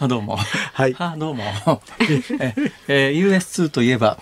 [0.00, 0.36] あどうも。
[0.36, 0.96] はい。
[0.98, 1.42] あどうも。
[2.40, 2.54] え、
[2.88, 4.18] えー、US2 といえば。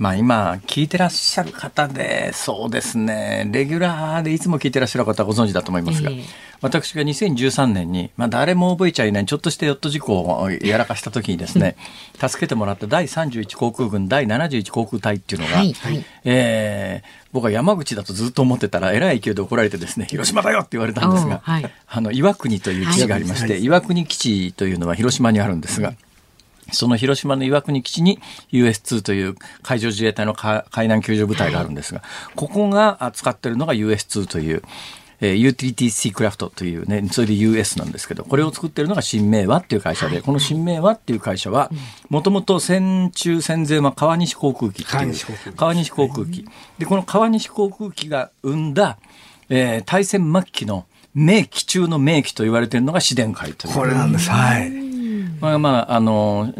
[0.00, 3.46] まあ今聞いてらっしゃる方でそうですね。
[3.52, 6.22] レギュラーでいつも聞いてらっしゃる方はご存知だと思いますが、えー、
[6.62, 11.76] 私が2013年に、まあ、誰も覚えちゃいないちょっとしたヨット事故をやらかした時にですね
[12.18, 20.60] 助けてもらった第31航空軍第71航空隊っていうのが、はいはい、えー、僕は山口だとずっと思ってたらえらい勢いで怒られてですね広島だよ！
[20.60, 25.92] って言われたんですが、はい、あの岩国という基地がありまして、はい、岩国基地というのは広島にあるんですが。
[26.72, 28.18] その広島の岩国基地に
[28.52, 32.02] US2 という海上自衛隊の海難救助部隊があるんですが、
[32.36, 34.62] ここが使ってるのが US2 という、
[35.20, 41.70] えー、ユーティリティシークラフトというね、それで US なんですけど、これを作ってるのが新明和っていう会社で、この新明和っていう会社は、
[42.08, 46.46] もともと戦中戦前は川西航空機っていう、川西航空機。
[46.78, 48.98] で、この川西航空機が生んだ、
[49.50, 53.74] えー、大戦末期の名機中の名機と言われているのが市電会という。
[53.74, 54.30] これなんです。
[54.30, 54.79] はい。
[55.40, 56.52] まあまあ、あの、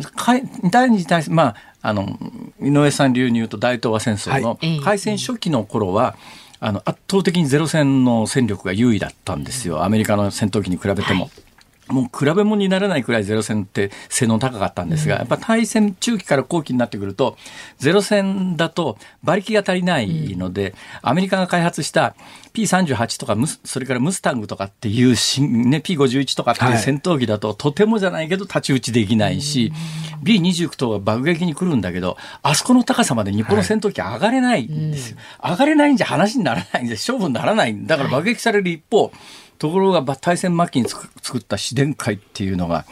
[0.71, 2.19] 第二次大戦、まあ、あの、
[2.61, 6.17] 井上さん流に言うと大東亜戦争の開戦初期の頃は、
[6.61, 9.85] あの、圧倒的にゼロ戦の戦力が優位だったんですよ。
[9.85, 11.25] アメリカの戦闘機に比べても。
[11.25, 11.50] はい
[11.91, 17.37] もう比べ物にならないくらいゼロ戦って性能高かったんですが、やっぱ大戦中期から後期になってくると、
[17.79, 22.15] ゼロ戦だと馬力が足りないので、アメリカが開発した
[22.53, 29.73] P38 とか、それからムスタングとかっていう新、ね、P51 とかっていう戦闘機だと、とてもじゃないけど太刀打ちできないし、
[30.23, 35.17] B29 とか爆撃に来るんだけど、あそこの高さまで日本の戦闘機上がれないんですよ。
[35.43, 37.71] 上がれないんじゃ話にならないんで、勝負にならない。
[37.73, 39.13] んだから爆撃される一方、
[39.61, 42.87] ところが大戦末期に作った市電会っていうのが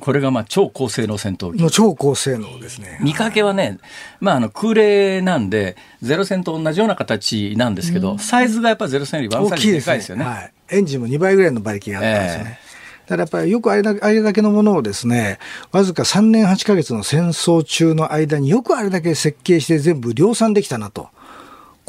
[0.00, 1.70] これがまあ超高性能戦闘機。
[1.70, 2.98] 超高性能ですね。
[3.02, 3.78] 見かけはね、
[4.18, 10.24] まああの空冷なんで、ゼロ戦と同じような形なんですけど、うん、サイズがやっぱゼロ戦よりワンサイズでかいですよね。
[10.24, 10.52] ねはい。
[10.70, 12.58] エンジンも2倍ぐらいの馬力があったんですよね。
[12.62, 15.38] えー、ただやっぱりよくあれだあれだけのものをですね、
[15.72, 21.08] わずか3年8か月の戦争中の間によくあれだけ設計して全部量産できたなと。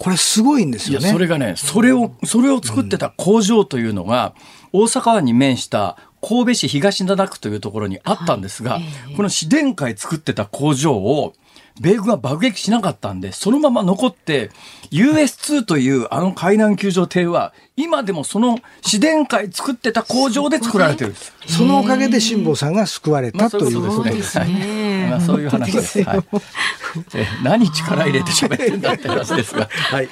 [0.02, 1.12] これすごいんですよね。
[1.12, 4.34] それがね、それを、それを作ってた工場というのが、
[4.74, 11.34] 大阪湾に面した神戸市東灘区というところにあったんですが、はい、この市電会作ってた工場を
[11.82, 14.52] 米軍は爆撃しなかったんで、そのまま残って、
[14.92, 21.34] US2 というあの海難救助艇は、今でもその自然界作ってた工場で作られてるんです。
[21.48, 25.08] そのおかげで辛坊さんが救われた、ということですね。
[25.10, 26.04] まあ、そういう話です。
[26.04, 26.24] はい、
[27.16, 29.68] え何力入れて喋ってんだって話ですが。
[29.72, 30.10] はい。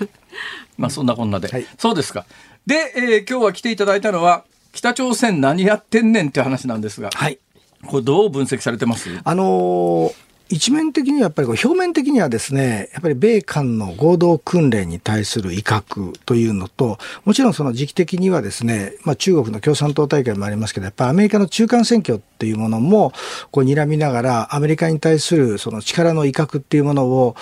[0.76, 1.50] まあそんなこんなで。
[1.50, 2.26] はい、そうですか。
[2.66, 7.12] で、えー、今日は来ていただいたのは、北朝鮮何やってんねんって話なんですが。
[7.14, 7.38] はい。
[7.86, 9.10] これどう分析されてます？
[9.24, 23.14] あのー一面的にはやっぱり表面的にはですね、やっぱり米韓の合同訓練に対する威嚇というのと、もちろんその時期的にはですね、まあ中国の共産党大会もありますけど、やっぱりアメリカの中間選挙っていうものも、
[23.52, 27.36] こう睨みながら、アメリカに対するその力の威嚇っていうものを、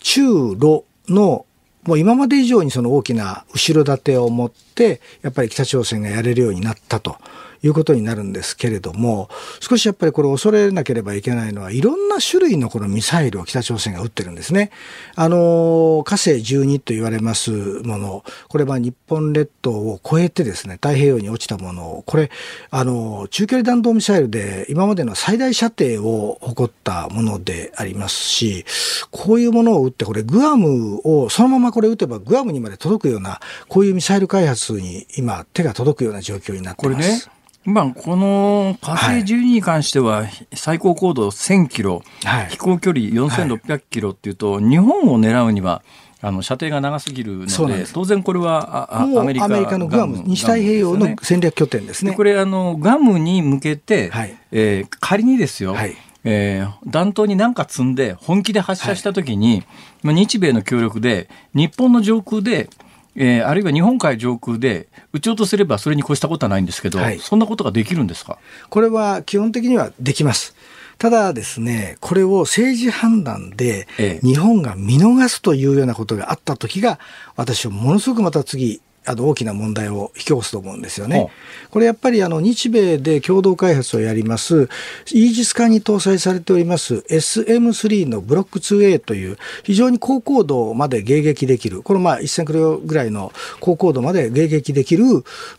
[0.00, 1.46] 中ロの
[1.84, 7.16] もう今まで以上にその大きな後ろ盾を持って、やっぱり北朝鮮がやれるようになったと。
[7.62, 9.28] いうことになるんですけれども、
[9.60, 14.70] 少しやっぱりこれ恐れなければいけないのは、いろんな種類のこのミサイルを北朝鮮が撃ってるんですね。
[15.14, 22.30] あの、火星12と言われますもの、これは日本列島を越えてですね、太平洋に落ちたものを、これ、
[22.70, 28.64] あの、中距離弾道ミサイルで今までの最大射程を誇ったものでありますし、
[29.10, 36.96] こういうものを撃って、これグアムを、そのままこれ撃てばグアムにまで届くような、こういうミサイル開発に今手が届くような状況になってます。
[36.96, 45.82] これねまあ、この火星12に関しては、最高高度1000キロ、はい、飛行距離4600キロっていうと、日本を狙うには、
[46.22, 52.12] あの射程が長すぎるので、当然これはアメリカアメリカのグアム、西太平洋の戦略拠点ですね。
[52.12, 59.62] これあの、ガムに向けて、はい、えー、仮にですよ、はい、えー、弾頭に何か積んで本気で発射したときに、
[60.04, 62.68] はい、日米の協力で、日本の上空で、
[63.16, 68.38] えー、あるいは日本海上空で撃ち落とせればそれに越したことはないんですけど、はい、そんなことができるんですか？
[68.68, 70.54] これは基本的にはできます。
[70.98, 73.88] ただですね、これを政治判断で
[74.22, 76.98] 日本が見逃すというようなことがあった時が、
[77.36, 81.30] 私はものすごくまた次、あの大きな問題を引き起こすと思うんですよね。
[81.70, 84.68] これやっぱりあの日米で共同開発をやります
[85.12, 95.04] イージス艦に搭載されております SM3 のブロック 2A という非常に高高度まで迎撃できるこれまあ1000キロぐらいの高高度まで迎撃できる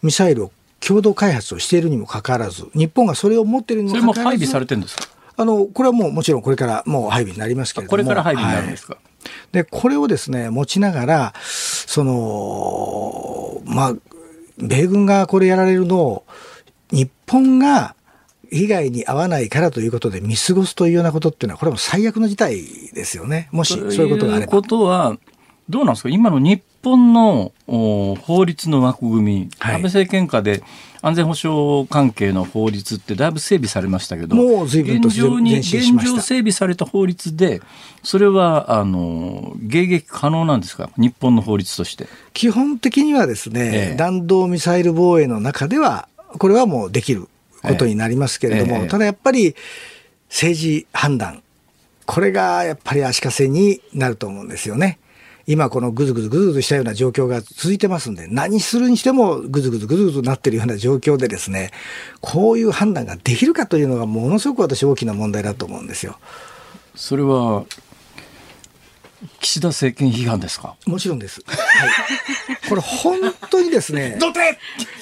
[0.03, 5.07] ミサイルを共同開発をしているにもかかわらず日本がそれを持っているにもかかわらずそれも配備されてるんですか？
[5.37, 7.89] あのこれはもうもちろんこれからもう配備になりますけれども。
[7.91, 9.10] これから配備になるんですか、はい
[9.51, 13.95] で、これをですね、持ちながら、その、まあ、
[14.57, 16.25] 米軍がこれやられるのを、
[16.91, 17.95] 日本が
[18.51, 22.55] 被害に遭わないからということで見過ごすというようなことっていうのは、これも最悪の事態
[22.93, 23.47] ですよね。
[23.51, 24.51] もしそういうことがあれば。
[24.51, 25.17] ということは、
[25.69, 26.09] どうなんですか？
[26.09, 30.63] 今の日本の法律の枠組み、はい、安倍政権下で
[31.01, 35.71] 安全保障関係の法律ってだいぶ整備されましたけど、もう随分と現状に、現
[36.03, 37.61] 状整備された法律で、
[38.03, 40.89] それは、あの、迎撃可能なんですか？
[40.97, 42.07] 日本の法律として。
[42.33, 47.27] 基本的にはですね、ええ、弾道ミサイル防衛の中では、これはもうできる
[47.63, 49.55] ことになりますけれども、え、ただやっぱり
[50.29, 51.41] 政治判断、
[52.05, 54.99] これがやっぱり足かせになると思うんですよね。
[55.47, 61.71] 今このぐずぐずぐずぐずしたような状況が続いてますんで、何するにしてもぐずぐずぐずぐずなってるような状況でですね、
[62.21, 66.17] こういう判断ができるかというのがものすごく私大きな問題だと思うんですよ。
[66.95, 67.65] それは
[69.39, 70.75] 岸田政権批判ですか？
[70.87, 71.41] もちろんです。
[71.45, 71.59] はい。
[72.69, 73.19] これ本
[73.51, 74.17] 当にですね。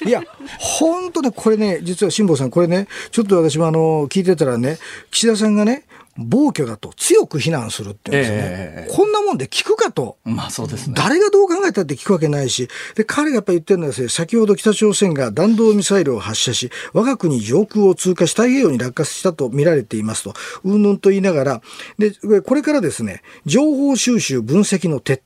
[0.06, 0.22] いや、
[0.60, 4.78] 本当ね、これね、実は辛坊さん、これね、ちょっと私もあの、聞いてたらね、
[5.12, 5.86] 岸田さんがね、
[6.18, 21.62] 暴挙だと強く非難するって言うんですね、えー、こんなもんで聞くかと、まあそうですね、誰がどう考えたって聞くわけないし、で彼がやっぱり言ってるのはですね、先ほど北朝鮮が弾道ミサイルを発射し、我が国上空を通過し太平洋に落下したと見られていますと、うんぬんと言いながら、
[21.98, 25.22] で、これからですね、情報収集、分析の徹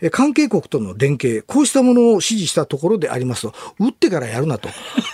[0.00, 4.68] 底、関係国との連携、こうしたものを指示したところでありますと、撃ってからやるなと、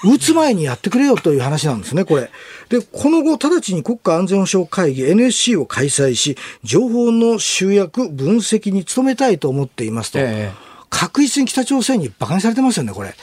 [0.04, 2.30] 撃つ前にやってくれよという話なんですね、これ。
[2.68, 10.18] で、この後、直ちに国家安全保障会議 NSC を開催し、情報の集約、分析に努めたいと思っていますと。
[10.18, 13.14] えー確実に北朝鮮に馬鹿にされてますよね、これ。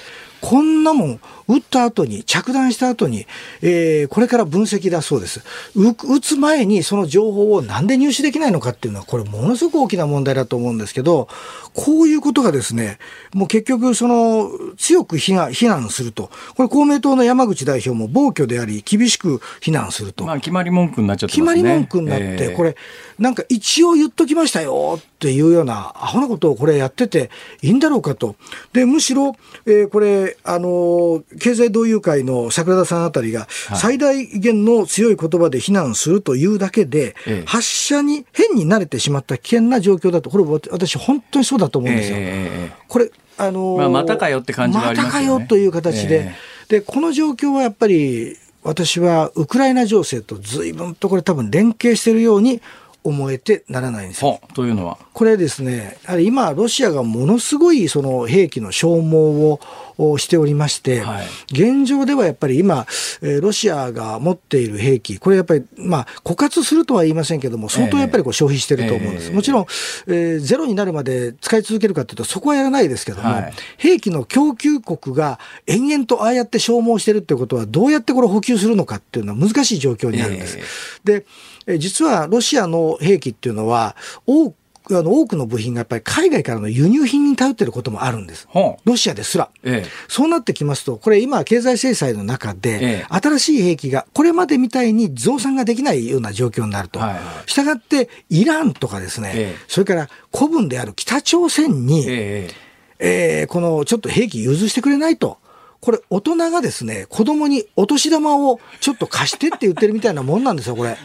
[0.41, 3.25] こんなもん、撃った後に、着弾した後に、
[3.61, 5.41] えー、これから分析だそうです。
[5.75, 11.27] 撃つ前にその情報をなんで入手できないのかっていうのは、これものすごく大きな問題だと思うんですけど、
[11.73, 12.99] こういうことがですね、
[13.33, 16.29] もう結局、その、強く非難非難すると。
[16.55, 20.25] これ公明党の山口代表も暴挙であり、厳しく非難すると。
[20.25, 21.35] まあ、決まり文句になっちゃってね。
[21.35, 22.75] 決まり文句になって、えー、これ、
[23.19, 27.31] なんか一応言っときましたよっっていうようなアホなことをこれやってて
[27.63, 28.35] いいんだろうかと。
[28.71, 42.17] で、むしろ、えー、これ、あの、経済同友会の桜田さんあたりが、最大限の強い言葉で非難するというだけで、はい、発射に変に慣れてしまった危険な状況だと、これ私本当にそうだと思うんですよ。
[42.19, 45.27] えー、これ、あのまあ、またかよって感じがありますよね。
[45.27, 52.61] またかよという形で、えー、で、この状況はやっぱり、私はウクライナ情勢と随分とこれ多分連携しているように
[53.03, 54.39] 思えてならないんですよ。
[54.53, 54.97] というのは？
[55.13, 59.59] これですね、やはり今、ロシアがものすごいその兵器の消耗
[59.97, 62.85] をしておりまして、はい、現状ではやっぱり今、
[63.21, 69.29] えー、ロシアが持っている兵器、これやっぱり、まあ、枯渇するとは言いませんけども、相当やっぱりこう消費してると思うんです。
[69.29, 69.65] えー、もちろん、
[70.07, 80.57] えー、ゼロになるまで使い続けるかというと、そこはやらないですけども、はい、兵器の供給国が延々とああやって消耗してるってことは、どうやってこれ補給するのかっていうのは難しい状況にあるんです。
[80.57, 81.25] えー、で
[81.77, 83.95] 実はロシアの兵器っていうのは、
[84.25, 88.47] 多くあの多くの部品がやっぱり海外からの輸入品に頼っていることもあるんです。
[88.85, 89.89] ロシアですら、ええ。
[90.07, 96.99] そうなってきますと、これ今経済制裁の中で、え、新しい兵器がこれまでみたいに増産ができないような状況になると。
[97.45, 102.49] したがってイランとかですね、それから古文である北朝鮮に、え
[102.99, 105.37] えー、このちょっと兵器融通してくれないと。
[105.79, 110.97] これ大人がですね、子供にお年玉をちょっと貸してって言ってるみたいなもんなんですよ、これ。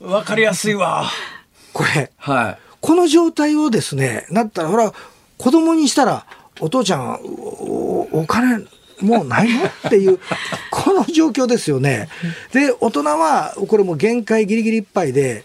[0.00, 1.04] わかりやすいわ。
[1.72, 2.10] これ。
[2.16, 2.58] はい。
[2.80, 4.92] この状態をですね、なったら、ほら、
[5.38, 6.26] 子供にしたら、
[6.60, 8.64] お父ちゃん、おお金、
[9.00, 9.66] もうないの？
[9.66, 10.18] っていう、
[10.70, 12.08] この状況ですよね。
[12.52, 15.44] で、大人は、これも限界ギリギリいっぱいで、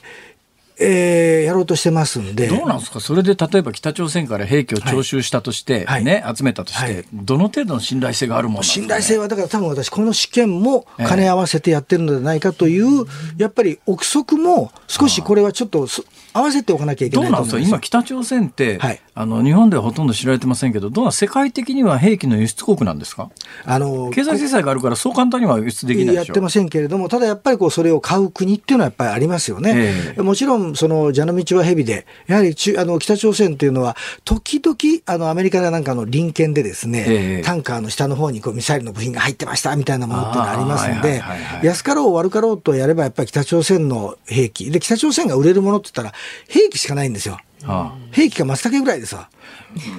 [0.84, 2.48] えー、やろうとしてますんで。
[2.48, 3.00] どうなんですか？
[3.00, 13.08] それで例えば北朝鮮から兵器を徴収したとして、はい、ね、集めたとして、はい、どの程度の信頼性があるもんね、信頼性は、だから多分私、この試験も兼ね合わせてやってるのではないかという、えー、
[13.38, 15.88] やっぱり憶測も少しこれはちょっと
[16.34, 17.52] 合わせておかなきゃいけないと思います。
[17.52, 17.78] どうなんですか？
[17.78, 23.30] 今北朝鮮って、はい、あの日本ではほとんど知られてませんけど、どうな世界的には兵器の輸出国なんですか？
[23.66, 29.74] あの経済制裁があるからそう簡単には輸出できないやってませんけれども、ただやっぱりこうそれを買う国っていうのはやっぱりありますよね。
[29.76, 41.22] えー、もちろんその蛇の道は蛇で、やはり中あの北朝鮮というのは時々あのアメリカなんかの隣県でですね、えー、タンカーの下の方にこうミサイルの部品が入ってましたみたいなものっていうのがありますんで、
[41.64, 44.72] 安かろう悪かろうとやればやっぱり北朝鮮の兵器。
[44.72, 47.39] で北朝鮮が売れるものって言ったら兵器しかないんですよ。
[47.63, 49.30] はあ、兵器が松茸ぐらいでさ。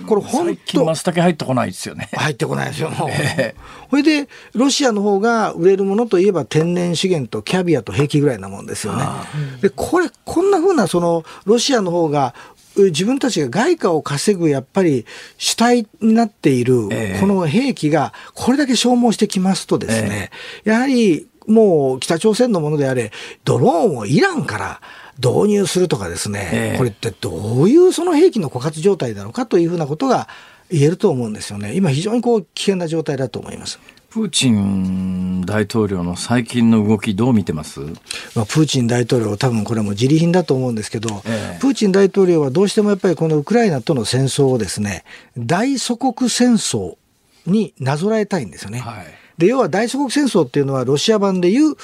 [0.07, 2.11] これ本当松茸入ってこないですよね。
[2.13, 2.91] 入ってこないですよ。
[3.09, 9.05] えー、それで、ロシアの方が売れるものといえば天然資源とキャビアと兵器ぐらいなもんですよね。
[9.61, 12.35] で、これ、こんなふうな、その、ロシアの方が
[12.77, 15.05] 自分たちが外貨を稼ぐやっぱり
[15.37, 16.89] 主体になっている
[17.21, 20.31] この兵器がこれだけ消耗してきますとですね、
[20.65, 23.13] やはりもう北朝鮮のものであれ、
[23.45, 24.81] ドローンをイランから
[25.19, 30.29] 導入するとかですね、えー、これってどういうその兵器の枯渇状態なのかというふうなことが
[30.71, 31.75] 言えると思うんですよね。
[31.75, 33.79] 今非常にこう危険な状態だと思います。
[34.09, 37.81] プーチン大統領の最近の動きどう見てます？
[38.35, 45.05] まあ、プーチン大統領多分これも自利品だと思うんですけど、えプーチン大統領はどうしてもやっぱりこのウクライナとの戦争をですね、
[45.39, 46.97] 大祖国戦争
[47.47, 48.81] になぞらえたいんですよね。
[48.81, 49.07] はい、
[49.39, 51.77] で、要は大祖国戦争っていうのはロシア版でいう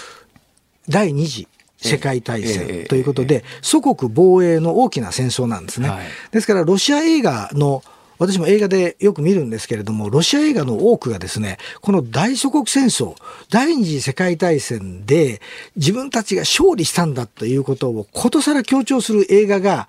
[0.88, 5.90] 第二次世界大戦ということで、祖国防衛の大きな戦争なんですね。
[6.32, 7.82] ですから、ロシア映画の
[8.18, 13.14] 私も映画でよく見るんですけれども、ロシア映画の多くがですね、この大祖国戦争、
[13.50, 15.40] 第二次世界大戦で
[15.76, 19.88] 自分たちが勝利したんだということをことさら強調する映画が、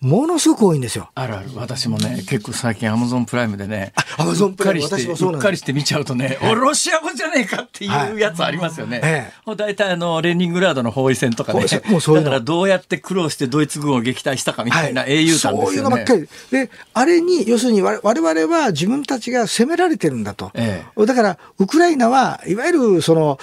[0.00, 1.10] ものすごく多いんですよ。
[1.14, 1.48] あるある。
[1.56, 9.32] 私もね、結構最近アマゾンプライムでね、アマゾンプライム私もそうなんうっかりして見ちゃうとね、おロシア語じゃねえかっていうやつありますよね。
[9.44, 16.28] はい、大体あの、レーニングラードの包囲戦とかね、もうそういうだからどうやって苦労してドイツ軍を撃退したかみたいな英雄譚ですよね、そういうのばっかり。
[16.50, 20.52] で、あれに、要するに我々は自分たちが攻められてるんだと。
[20.54, 23.38] ええ、だから、ウクライナはいわゆるその、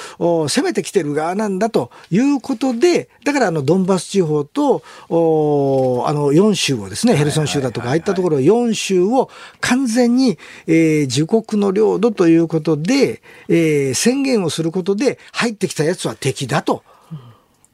[0.47, 9.30] 攻めてきてる側なんだということで、だからあの、ドンバス地方と、おあの、4州をですね、ヘルソン州だとか、ああいったところ4州を
[9.62, 10.38] 完全に、
[10.68, 16.84] えー、自国の領土ということで、えー、宣言をすることで入ってきたやつは敵だと。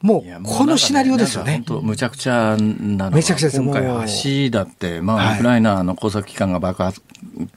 [0.01, 1.63] もう、このシナリオですよね。
[1.67, 7.01] 本当、むちゃくちゃなのめちゃくちゃです今回橋だって、まあ、ウクライナの工作機関が爆発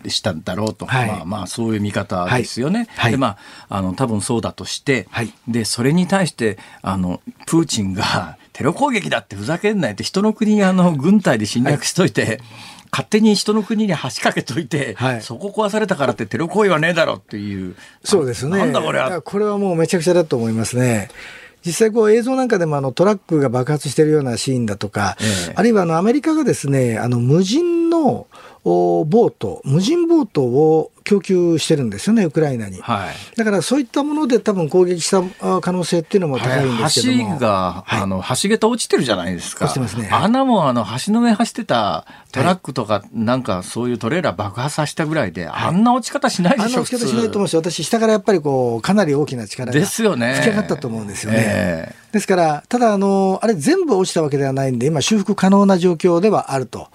[0.08, 2.86] したんだろうと、はい、まあ、まあ、そういう見方ですよね。
[2.96, 3.38] はい、で、ま
[3.68, 12.38] あ、あの、多分そうだとして、はい、で、それに対して、あの、プーチンが、テロ攻撃だってふざけんないって人の国あの軍隊で侵略しといて、はい、
[12.92, 17.74] 勝手に人の国に橋かけといて、はい、そこ壊されたからってテロ行為はねえだろっていう。
[18.04, 18.58] そうですね。
[18.58, 19.22] なんだこれは。
[19.22, 21.08] これはもうめちゃくちゃだと思いますね。
[21.66, 28.28] 実際こう映像なんかでもあのトラックが爆発しているようなシーンだとか、ええ、あるいはあのアメリカがですね、あの無人の
[28.64, 32.80] ボート、無人ボートを供給してるんですよね、ウクライナに。
[32.80, 35.22] はい、だからそういったもので多分攻撃した
[35.60, 37.34] 可能性っていうのも高いんですけども。
[37.34, 39.66] 橋が、はい、あの、橋桁落ちてるじゃないですか。
[39.66, 40.08] 落ちてますね。
[40.10, 49.78] あんなもん、あの、橋の上走ってたトラックとか、なんかそういうトレーラー爆発させたぐらいで、あんな落ち方しないでしょ、あんな落ち方しないと思うし、私、下からやっぱりこう、かなり大きな力が。
[49.78, 50.36] ですよね。
[50.36, 51.38] 吹き上がったと思うんですよね。
[51.46, 56.88] えー、ですから、ただ、あの、あれ全部落ちたわけではないんで、今、修復可能な状況ではあると。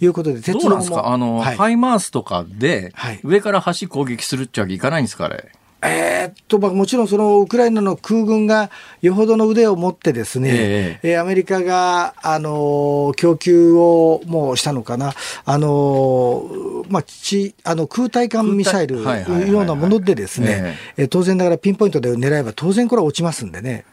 [0.00, 1.08] いうことで、鉄道も。
[1.08, 2.92] あの、はい、ハイマースとかで、
[3.22, 5.52] 上から橋攻撃するっちゃいかないんですか、あれ？
[5.82, 8.70] えー、っと、まあ、もちろんそのウクライナの空軍が
[9.00, 15.14] よほどの腕を持ってですね、えー、アメリカが、あの、供給をもうしたのかな、
[15.46, 20.76] あの、まあ、ちあの空対艦ミサイルようなものでですね、
[21.08, 23.86] 当然ながらピンポイントで狙えば当然これは落ちますんでね。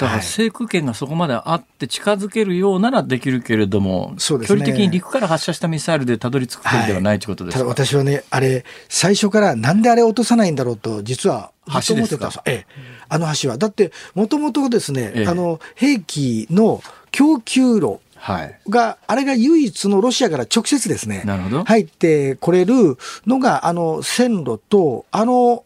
[0.00, 12.66] だから制空権がそこまであって近づけるようならできるけれども、そうですね、距離的に陸から発射したミサイルでたどり着く距離ではないということですか、はい、ただ私はね、あれ、最初からなんであれ落とさないんだろうと、実はずっと思ってたええ、
[13.08, 13.58] あの橋は。
[13.58, 21.24] だって、もともとですね、ええ、あの、兵器の供給路、はい、が、あれが唯一のロシアから直接ですね、
[21.66, 22.96] 入ってこれる
[23.26, 25.64] のが、あの線路と、あの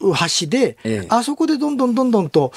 [0.00, 2.52] 橋で、ええ、あそこでどんどんどんどんと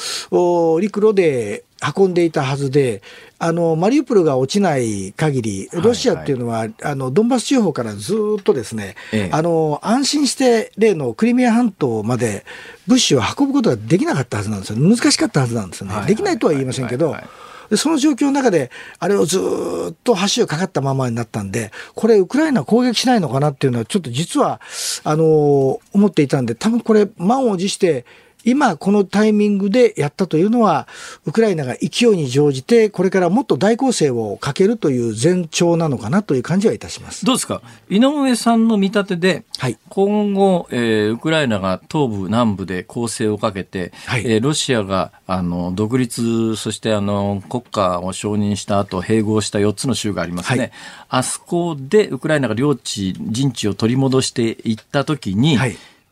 [0.80, 1.64] 陸路で
[1.98, 3.02] 運んでいたはずで、
[3.39, 12.46] あの、マリウポルが落ちない限り、ロシアっていうのは、はいはい、あの、ドンバス地方からずっとですね、ええ、あの、安心して例のクリミア半島まで
[12.86, 14.78] 物資を運ぶことができなかったはずなんですよ。
[14.78, 15.94] 難しかったはずなんですよね。
[15.94, 18.69] はいはい、できないとは言いませんけど、はいはいはいでその状況の中で、
[18.99, 24.59] あれをずっと橋をかかったままになったんで、これ、ウクライナ攻撃しないのかなっていうのは、ちょっと実は、
[25.05, 28.05] あの思っていたんで、多分これ、満を持して、
[28.46, 30.88] 今このタイミングでやったというのは、
[31.26, 37.26] ウクライナが勢いに乗じて、これからもっと大攻勢をかけるという前兆なのかなという感じはいたします。
[37.26, 50.72] どうですか、井上さんの見立てで、はい、今後、えー、ウクライナが東部、南部で攻勢をかけて、はい、えー、ロシアがあの独立、そしてあの国家を承認した後併合した4つの州がありますね、はい、
[51.10, 55.58] あそこでウクライナが領地、陣地を取り戻していったときに、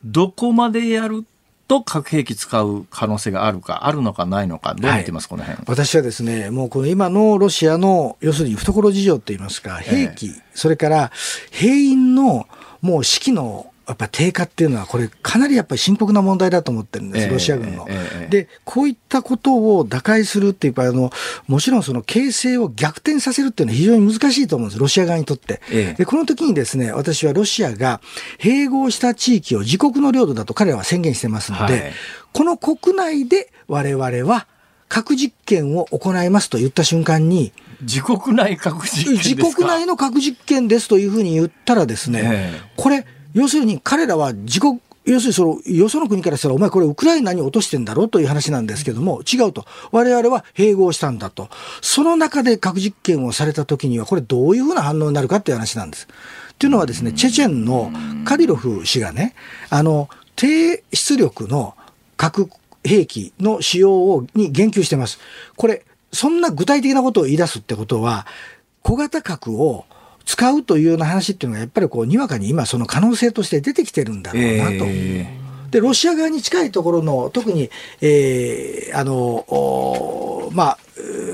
[0.04, 1.39] どこまでやると
[1.84, 5.64] 核兵器使う可能性があるか、あるのかないのか、どう見てます、はい、この辺。
[5.68, 11.12] 私はですね、もうこの今のロシアの、要するに懐事情といいますか、兵器、えー、それから
[11.52, 12.48] 兵員の
[12.82, 17.88] もう士気のやっぱ低下っていうのは、これ、かなりやっぱり深刻な問題だと思ってるんです、ロシア軍の。
[17.90, 21.10] えー、で、こういったことを打開するっていうか、あの
[21.48, 25.60] もちろんその形勢を逆転させるっていうのは非常に難しいと思うんです、ロシア側にとって。
[25.72, 28.00] えー、で、この時にですね、私はロシアが
[28.38, 31.94] 併合した地域を自国の領土だと彼らは宣言してますので、はい、
[32.32, 34.46] この国内で我々は
[34.88, 49.66] 核実験を行いますと言った瞬間に、自国内核実験自国内の核実験ですというふうに言ったらですね、えー、これ、要するに彼らは自国、要するにその、よその国からしたら、お前これウクライナに落としてんだろうという話なんですけども、違うと。
[49.92, 51.50] 我々は併合したんだと。
[51.82, 56.08] その中で核実験をされた時には、これどういうふうな反応になるかっていう話なんです。
[56.54, 57.92] っていうのはですね、チェチェンの
[58.26, 59.36] カディロフ氏がね、
[59.70, 61.76] あの、低出力の
[62.18, 62.50] 核
[62.84, 65.20] 兵器の使用をに言及してます。
[65.56, 68.26] これ、そんな具体的なことを言い出すってことは、
[68.82, 69.86] 小型核を
[70.30, 74.86] 使うというような話っていうのがやっぱりこうにわかに今その可能性として出てきてるんだろうなと。
[74.86, 80.78] えー、でロシア側に近いところの特に、えー、あのまあ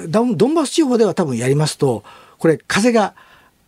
[0.08, 2.06] ドンバス地方では多分やりますと
[2.38, 3.16] これ風が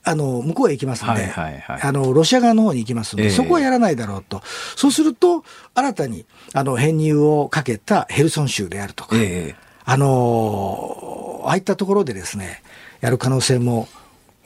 [0.05, 4.41] あの向こうへ行きますので、はいはいはい、あのロシア側の方に行きますので、えー、そこはやらないだろうと、
[4.77, 5.43] そうすると、
[5.75, 12.63] 新たにあの編入をかけたヘルソン州であるとか、えー、あのああいったところでですね、
[13.01, 13.89] やる可能性も、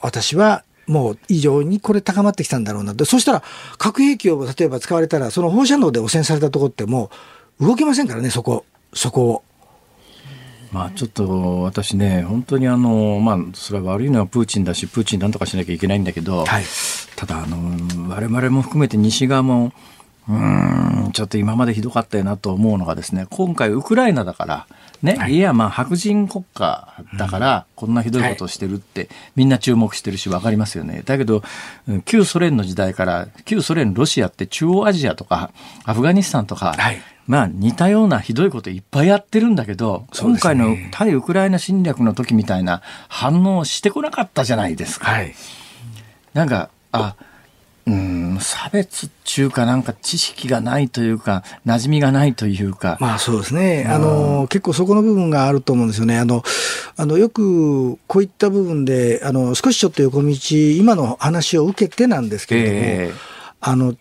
[0.00, 3.04] 私はもう異常にこれ高まってきたんだろうなと。
[3.04, 3.42] そしたら、
[3.78, 7.10] 核兵器を例えば使われたら、その放射能で汚染されたところっても
[7.60, 9.42] う動けませんからね、そこ、そこを。
[10.72, 16.64] まあちょっと私ね、本当にあの、まあそれは悪いのはプーチンだし、プーチンなんとかしなきゃいけないんだけど、はい、
[17.14, 17.58] ただあの、
[18.08, 19.72] 我々も含めて西側も、
[20.28, 24.66] うん、ちょっと今までひどかったよなと思うのがですね、今回ウクライナだから、
[25.02, 31.02] ね、はい、いや、まあ、白人国家だから、こんなひどいことをしてるって、みんな注目してるし、わかりますよね。
[31.04, 31.42] だけど、
[32.04, 35.50] 旧ソ連の時代から、旧ソ連、ロシアって中央アジアとか、
[35.84, 45.10] アフガニスタンとか、はい、まあ、似たようなひどいこといっぱいやってるんだけど、今回の対ウクライナ侵略の時みたいな反応してこなかったじゃないですか。
[45.10, 45.34] はい、
[46.32, 47.16] なんか、あ、
[47.86, 52.98] うんうん差別っていうかなんか知識がないというか馴染みがないというか。
[53.00, 56.18] まあそうですね、あの結構そこの部分があると思うんですよね。
[56.18, 56.42] あの
[56.96, 60.34] あのよくこういった部分であの少しちょっと横道
[60.76, 63.32] 今の話を受けてなんですけれども、ええ。
[63.64, 63.94] あの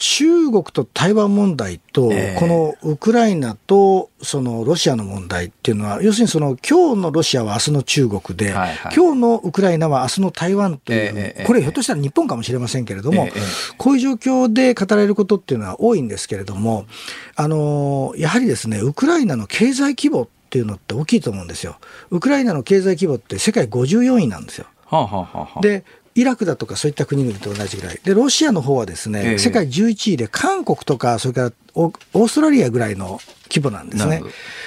[0.00, 2.40] 中国と台湾問題と、ええ。
[2.40, 8.94] このウクライナとそのロシアの問題っていうのは、要するにその今日のロシアは明日の中国で、はいはい。
[8.96, 13.40] 今日のウクライナは明日の台湾という、これ、ひょっとしたら日本かもしれませんけれども、ええ
[13.76, 16.86] こういう状況で語られることっていうのは多いんですけれども、
[17.36, 21.76] あのやはりですね、ウクライナの経済規模っていうのって大きいと思うんですよ。
[22.10, 24.66] ウクライナの経済規模って世界54位なんですよ。
[24.86, 25.84] はあ、はあはあはあ、で、
[26.14, 28.00] イラクだとかそういった国々と同じぐらい。
[28.02, 29.38] で、ロシアの方はですね、ええ。
[29.38, 34.22] 世界11位で韓国とか、それからオオーストラリアぐらいの規模なんですね。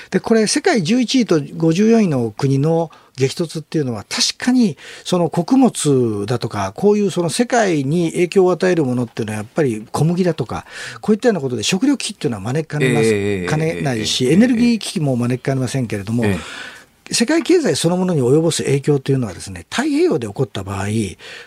[0.09, 10.65] で、これ世界11位と54位の国の激突っていうのは確かにその穀物だとか、こういうその世界に影響を与えるものっていうのはやっぱり小麦だとか、
[11.01, 13.45] こういったようなことで食料危機っていうのは招きかねます、ええ。
[13.45, 14.33] かねないし、ええ。
[14.33, 16.37] エネルギー危機も招きかねませんけれども、え
[17.11, 20.85] 世界経済そのものに及ぼす影響というのはですね、太平洋で起こった場合、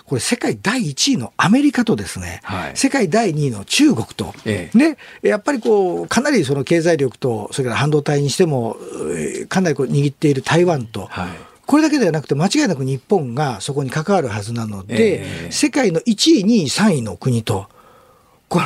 [0.05, 2.77] これ世界第1位のアメリカとですね、はい。
[2.77, 4.79] 世界第2位の中国と、ええ。
[4.79, 8.77] ね、やっぱりこう、かなりその経済力と、それから半導体にしても、
[9.17, 11.29] えーかなりこう握っている台湾と、はい。
[11.65, 15.53] これだけではなくて、間違いなく日本がそこに関わるはずなので、ええ。
[15.53, 17.67] 世界の1位、2位、3位の国と、
[18.49, 18.61] こ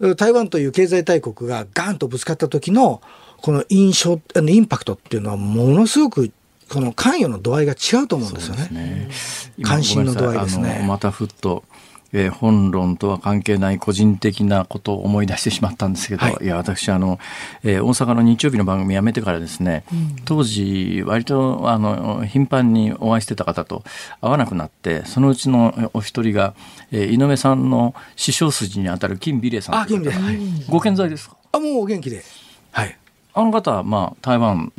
[0.00, 3.00] の台湾という経済大国がガンとぶつかった時の
[3.42, 6.30] この印象あのインパクトっていうのはものすごく
[6.68, 9.08] この関与の度合いが違うと思うんですよね。
[9.56, 11.64] 今関心の度合いですねまたふっと、
[12.12, 17.20] えー本論とは関係ない個人的なことを思い出してしまったんですけど、はいい、や私あの、
[17.62, 19.84] えー大阪の日曜日の番組辞めてからですね、
[20.24, 23.84] 当時割とあの頻繁にお会いしてた方と
[24.20, 26.54] 会わなくなってそのうちのお一人が、
[26.90, 30.38] えー井上さんの師匠筋にあたる金美玲さんあ、金で、はい。
[30.68, 31.36] ご健在ですか？
[31.52, 32.24] あ、もうお元気で。
[32.72, 32.98] はい。
[33.32, 34.72] あの方は、まあ、台湾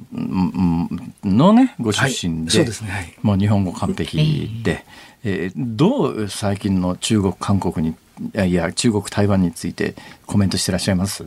[1.23, 3.13] のね、ご出身で、はいそうですねはい。
[3.21, 4.85] もう日本語完璧で、
[5.23, 9.95] えーどう最近の中国、韓国に、いやいや、中国、台湾について
[10.25, 11.25] コメントしてらっしゃいます？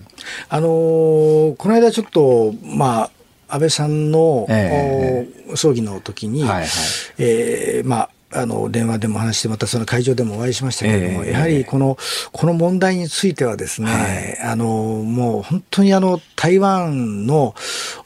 [0.49, 3.11] あのーこの間ちょっと、まあ、
[3.55, 6.67] 安倍さんの、えお葬儀の時に、はいはい。
[7.19, 11.33] えーまあ、あの電話でも話して、またその会場でもお会いしましたけれども、ええ。
[11.33, 11.97] やはりこの
[12.33, 17.55] この問題についてはですね、あのもう本当にあの台湾の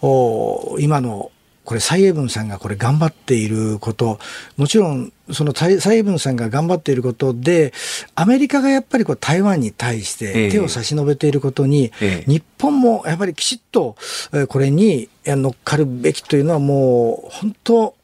[0.03, 1.31] お今の
[1.65, 4.19] これ蔡英文さんがこれ頑張っていること、
[4.57, 7.75] もちろんその蔡蔡英文さんが頑張っていることで、
[8.15, 10.33] アメリカがやっぱりこう台湾に対しええ。
[10.49, 12.31] て手を差し伸べていることに、ええ。
[12.31, 13.97] 日本もやっぱりきちっと
[14.33, 17.95] えーこれにえー乗っかるべきというのはもう本当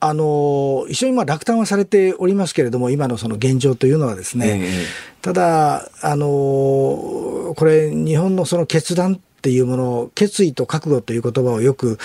[0.00, 4.84] あの一緒にまあ落胆はされておりますけれども、今のその現状というのはですね、え
[5.22, 11.98] ただ、あのこれ、日本のその決断っていうもの、決意と覚悟という言葉をよく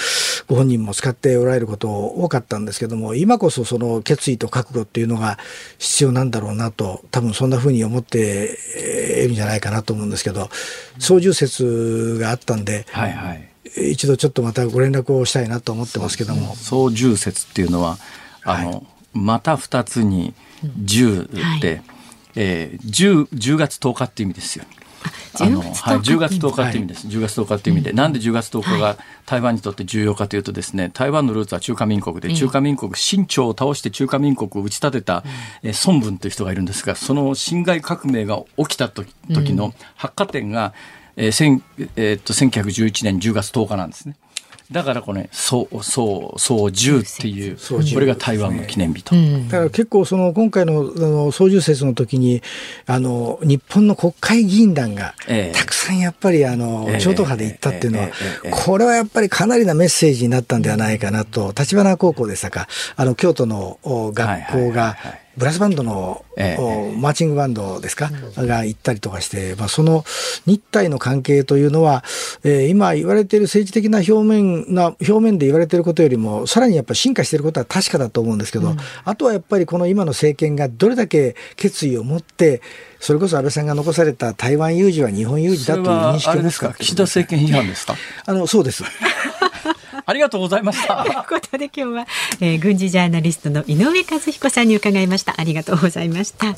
[0.48, 5.38] ご本人も使っておられること多かったんですけども、今こそその決意と覚悟っていうのが
[5.78, 8.58] 必要なんだろうなと、多分そんなふうに思って
[9.22, 10.50] いるんじゃないかなと思うんですけど、
[10.98, 13.53] 操縦説があったんで、はいはい。
[13.78, 16.56] 一度ちょっとまたご連絡をしたいなと思ってますけども。
[16.56, 17.98] 総重説っていうのは、
[18.44, 21.82] あの、また二つに10で、
[22.36, 24.66] えー、10, 10月10日っていう意味ですよ。
[25.40, 27.08] あのはい、10月10日っていう意味です。
[27.08, 35.24] 10月10日っていう意味で、なんで10月10日が台湾にとって重要かというとですね、台湾のルーツは中華民国で、中華民国、清朝を倒して中華民国を打ち立てた、
[35.64, 40.74] えー孫文という人がいるんですが、その辛亥革命が起きた時時の発火点が、
[41.16, 41.64] えー千
[41.95, 44.16] えーっと1911年10月10日なんですね。
[44.72, 47.57] だからこれ、そう、そう、そう10っていう、
[47.93, 49.14] これが台湾の記念日と。
[49.14, 52.41] だから結構その今回のあの操縦説の時に
[52.88, 55.55] あの日本の国会議員団がええ。
[55.55, 56.99] たくさんやっぱりあのええ。
[56.99, 58.09] 超党派で行ったっていうのは
[58.49, 62.68] これはやっぱりかなりなメッセージになったんではないかなと立花高校でしたか。
[62.95, 66.62] あの京都のお学校がはいブラスバンドのええ。
[66.62, 68.12] おマーチングバンドですか？
[68.38, 70.04] が行ったりとかしてまあその
[70.46, 72.04] 日体の関係というのは
[72.44, 78.76] えー今言われている政治的な表面な表面で言われていることよりもさらにやっぱり進化していることは確かだと思うんですけど、
[79.06, 82.62] あとはやっぱりこの今の政権がどれだけ決意を持って
[83.00, 87.96] それこそ安倍さんが残された台湾有事は日本有事だという認識を持つか、岸田政権批判ですか？
[88.26, 88.84] あのそうです。
[90.06, 91.04] ありがとうございました。
[91.06, 91.16] という。
[91.28, 92.08] ことで今日は、
[92.39, 95.36] えー軍事ジャーナリストの井上和彦さんに伺いました。
[95.38, 96.56] ありがとうございました。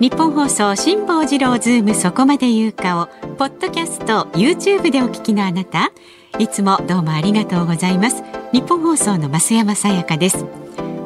[0.00, 3.06] 日本放送辛坊治郎ズームそこまで言うかを
[3.36, 5.92] ポッドキャスト YouTube でお聞きのあなた。
[6.38, 8.22] いつもどうもありがとうございます。
[8.52, 10.44] 日本放送の増山さやかです。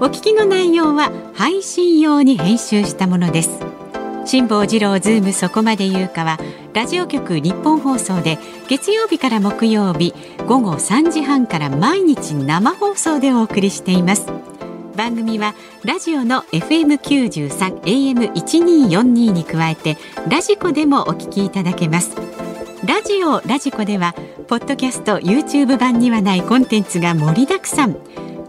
[0.02, 3.50] お聞きの内容は配信用に編集したものです
[4.24, 6.38] 辛坊治郎ズームそこまで言うかは
[6.72, 10.14] ラジオ局日本放送で月曜日から木曜日
[10.46, 14.26] 午後3時半から毎日生放送でお送りしています。
[14.96, 15.54] 番組は
[15.84, 19.02] ラジオの FM93 AM1242
[19.32, 19.96] に加えて
[20.28, 22.14] ラジコでもお聞きいただけます。
[22.86, 24.14] ラジオラジコでは
[24.48, 27.96] ポッドキャスト YouTube 版にはないコンテンツが盛りだくさん。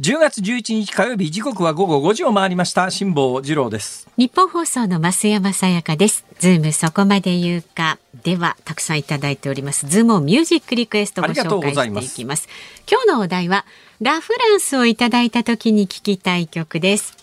[0.00, 2.90] 10月11日火曜日時刻は午後5時を回りました。
[2.90, 4.08] 辛坊治郎です。
[4.16, 6.24] 日本放送の増山さやかです。
[6.38, 7.98] ズームそこまで言うか。
[8.22, 9.86] ではたくさんいただいております。
[9.86, 12.48] ズームミュージックリクエストご紹介していきます。
[12.90, 13.66] 今日のお題は
[14.00, 17.14] ラフランスをいただいた時に聞きたい曲です。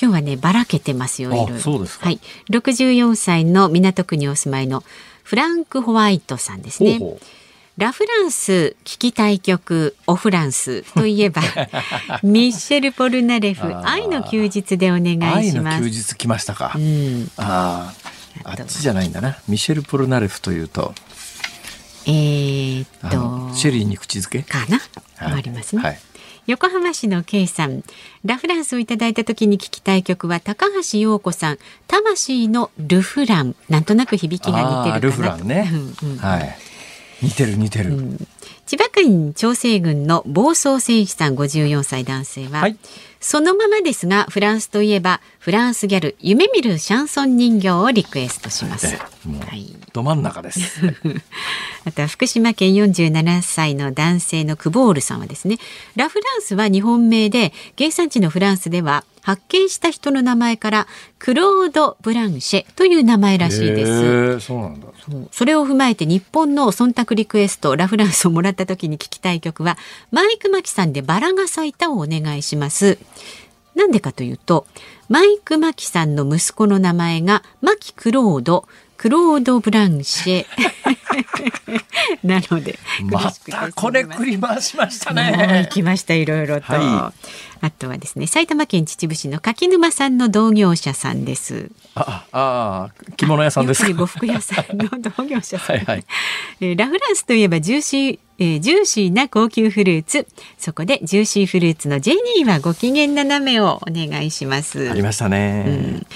[0.00, 1.58] 今日はねばらけてますよいろいろ。
[1.58, 2.20] そうですはい。
[2.50, 4.84] 64歳の港区にお住まいの
[5.24, 7.00] フランクホワイトさんですね。
[7.00, 7.39] ほうほう
[7.80, 11.40] ラフランス聴きたい曲オフランスといえば
[12.22, 15.82] ミッシェル・ポルナレフ愛の休日でお願いします。
[15.82, 17.94] 休日来ましたか、うん、あ
[18.44, 19.38] ああっちじゃないんだな。
[19.48, 20.94] ミシェル・ポルナレフというと。
[22.04, 24.42] えー、あっとのシェリーに口づけ？
[24.42, 24.78] かな、
[25.16, 25.38] はい。
[25.38, 25.98] ありますね、はい。
[26.48, 27.82] 横浜市の K さん。
[28.26, 33.56] ラフランスをいただいた時に聞きたい曲は高橋洋子さん魂のルフラン。
[33.70, 34.94] なんとなく響きが似てるかな。
[34.96, 35.70] あールフランね。
[36.02, 36.18] うんうん。
[36.18, 36.69] はい
[37.22, 37.96] 似てる似てる、
[38.70, 42.76] 千葉県長生郡の暴走戦士さん54歳男性は、はい。
[43.18, 48.86] そのままですがフランスといえばフランスギャル夢見るシャンソン人形をリクエストします。
[48.96, 49.02] は
[49.56, 49.76] い。
[49.92, 50.60] ど真ん中です。
[51.84, 55.58] あとは福島県47歳の男性のクボールさんはですね
[55.96, 60.86] ラフランスは日本名で原産地のフランスでは発見した人の名前から
[61.18, 64.40] クロード・ブランシェという名前らしいです。
[64.40, 64.86] そうなんだ。
[65.30, 69.76] それを踏まえて日本の忖度リクエストラフランスをもらった時に聞きたい曲は
[70.10, 72.98] マイク・マキさんでバラが咲いたをお願いします。
[73.74, 74.66] なんでかというと
[75.08, 80.46] マイク・マキさんの息子の名前がマキ・クロードクロード・ブランシェ。
[82.22, 87.12] なのでまたこれ繰り回しましたもう行ねきましたいろいろと、は
[87.60, 91.70] あとはですね埼玉県秩父市の柿沼さんの同業者さんです。
[91.94, 95.76] あああ着物屋さんです呉服屋さんの同業者さん。
[95.76, 96.04] はいはい。
[96.60, 100.26] えーラフランスといえばジューシー、えージューシーな高級フルーツ。
[100.58, 104.90] そこでジューシーフルーツのジェニーはご機嫌斜めをお願いします。
[104.90, 106.06] ありましたね、えー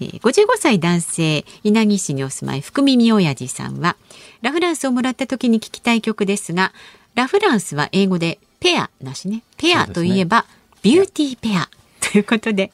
[0.00, 3.96] 55歳男性稲城市にお住まい福耳親父さんは
[4.40, 6.72] ラフランスをもらった時に聞きたい曲ですが
[7.14, 9.42] ラフランスは英語でペアなしね。
[9.56, 10.44] ペアといえば、
[10.82, 11.68] ビューティーペア。
[12.00, 12.70] ということで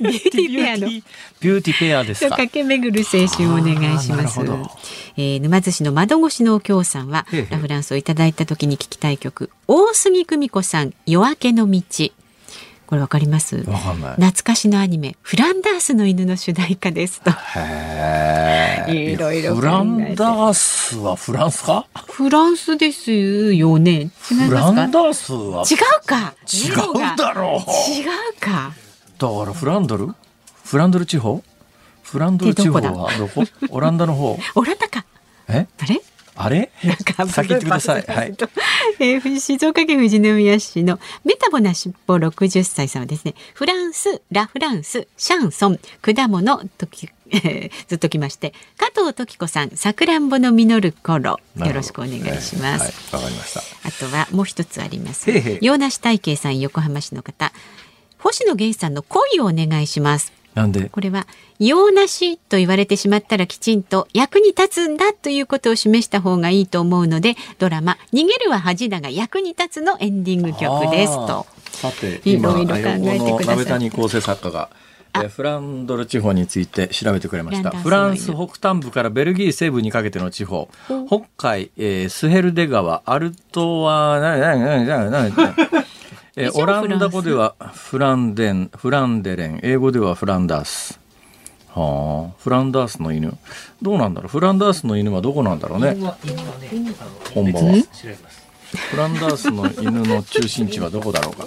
[0.00, 2.36] ビューティーペアのビューティーペアですか？
[2.36, 4.40] 駆け巡る青春をお願いします。
[5.16, 7.48] えー沼津市の窓越しのお京さんはへえへえ。
[7.50, 11.82] ラフランスをいただいた時に聞きたい曲大杉久美子さん夜明けの道。
[12.86, 13.56] これわかります？
[13.70, 14.14] わかんない。
[14.16, 17.30] 懐かしのアニメフランダースの犬の主題歌ですと。
[18.92, 21.86] いろいろフランダースはフランスか？
[22.10, 23.92] フランスですよね。
[23.92, 24.54] 違いフますか？
[24.60, 25.64] ランダースは。
[25.70, 26.34] 違うか。
[26.52, 27.70] 違うだろう。
[27.98, 28.06] 違う
[28.38, 28.50] か。
[28.50, 28.72] だ
[29.28, 30.14] からフランドル？
[30.64, 31.42] フランドル地方？
[32.02, 34.38] フランドル地方はどこオランダの方？
[34.54, 35.04] オランダか。
[35.48, 35.66] え？
[35.80, 36.00] あれ？
[36.34, 36.70] あれ？
[36.84, 38.02] なんか先言ってください。
[38.02, 38.34] はい。
[38.98, 43.34] えー静岡県富士宮市のメタボな尻尾60歳さんはですね。
[43.54, 51.38] フランスラフランスシャンソン果物とき、えーずっときまして加藤時子さんさくらんぼの実る頃。
[51.56, 53.22] よろしくお願いします、はい。
[53.24, 53.60] わ、かりました。
[53.88, 55.30] あとはもう一つあります。
[55.30, 55.58] へいへい。
[55.60, 57.52] 洋梨大慶さん横浜市の方
[58.22, 60.32] 星野源さんの恋をお願いします。
[60.54, 60.90] なんで？
[60.90, 61.26] これは
[61.58, 71.46] 用なしと言われてしまったらきちんと役に立つんだということを示した方がいいと思うのでドラマ逃げるは恥だが役に立つのエンディング曲ですと。
[71.70, 74.68] さてい今ろいろ考えてください構成作家が
[75.14, 77.70] えーフランドル地方について調べてくれました。
[77.70, 80.68] フフランス北端部からベルギー西部にかけての地方。
[81.06, 85.54] 北海、えースヘルデ川アルトワなななななな
[86.34, 89.60] えーオランダ語ではフランデンフランデレン。
[89.62, 90.98] 英語ではフランダース。
[91.68, 92.34] はあ。
[92.38, 93.36] フランダースの犬。
[93.82, 94.28] どうなんだろう？
[94.30, 95.94] フランダースの犬はどこなんだろうね？
[97.34, 97.74] 本場は。
[98.90, 101.44] フランダースの犬の中心地はどこだろうか。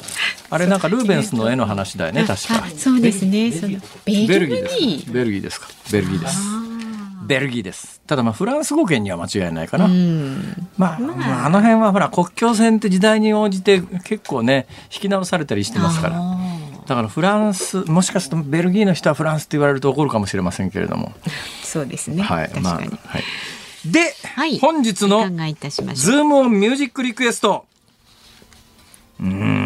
[0.52, 2.68] あれなんかルーベンスの絵の話だよね、確か。
[2.78, 3.52] そうですね。
[3.52, 5.12] そのベルギーです。
[5.12, 5.68] ベルギーですか？
[5.92, 6.38] ベルギーです。
[7.26, 8.02] ベルギーです。
[8.08, 9.88] ただまあフランス語圏には間違いないかな。
[10.78, 16.22] まあ、まあ、あの辺はほら国境線って時代に応じて結構ね引き直されたりしてますから。
[16.86, 21.14] だからフランスもしかするとベルギーの人はフランスって言われると怒るかもしれませんけれども。
[21.64, 22.22] そうですね。
[22.22, 22.50] はい。
[22.50, 22.64] 確かに。
[22.64, 23.24] まあ、はい。
[23.86, 27.66] で、はい本日のお願いいたしましズームオンミュージックリクエスト。
[29.20, 29.65] うーん、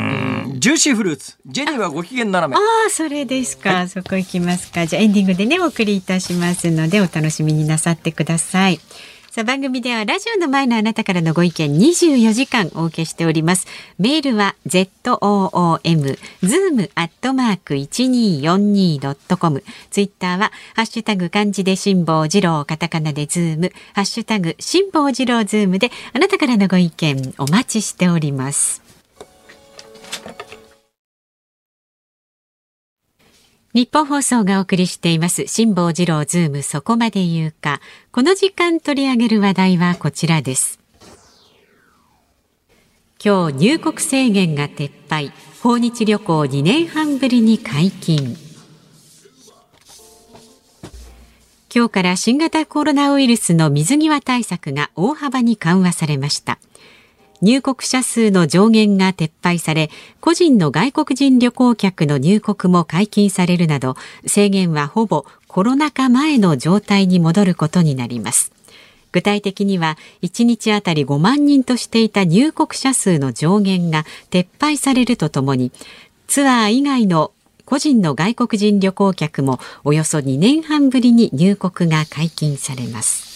[0.60, 1.38] ジューシーフルーツ。
[1.46, 2.88] ジェニーはご機嫌斜めあ。
[2.88, 3.88] あ、それですか。
[3.88, 4.86] そこ行きますか。
[4.86, 8.82] じゃあエンディングでね、お送りいたしますので、お楽しみになさってください。
[9.32, 13.68] さあ番組ではラジオの前のあなたからのご意見24時間お受けしております。
[14.00, 28.89] メールは zoom zoom アットマーク 1242.com ツイッターはハッシュタグ漢字で辛坊治郎カタカナでズームハッシュタグ辛坊治郎ズームであなたからのご意見お待ちしております。
[33.72, 35.46] 日本放送がお送りしています。
[35.46, 37.82] 辛坊治郎ズームそこまで言うか。
[38.12, 40.80] この時間取り上げる話題はこちらです。
[43.24, 45.32] 今日入国制限が撤廃。
[45.62, 48.36] 訪日旅行2年半ぶりに解禁。
[51.74, 56.58] 今日から新型コロナウイルスの水際対策が大幅に緩和されました。
[57.42, 68.52] 入国者数の上限が撤廃され個人の外国人旅行客の入国も解禁されるなど制限はほぼコロナ禍前の状態に戻ることになります。
[69.12, 75.72] 具体的には1日あたり5万人としていた入国者数の上限が撤廃されるとともに
[76.28, 77.32] ツアー以外の
[77.66, 83.29] 個人の外国人旅行客もおよそ2年半ぶりに入国が解禁されます。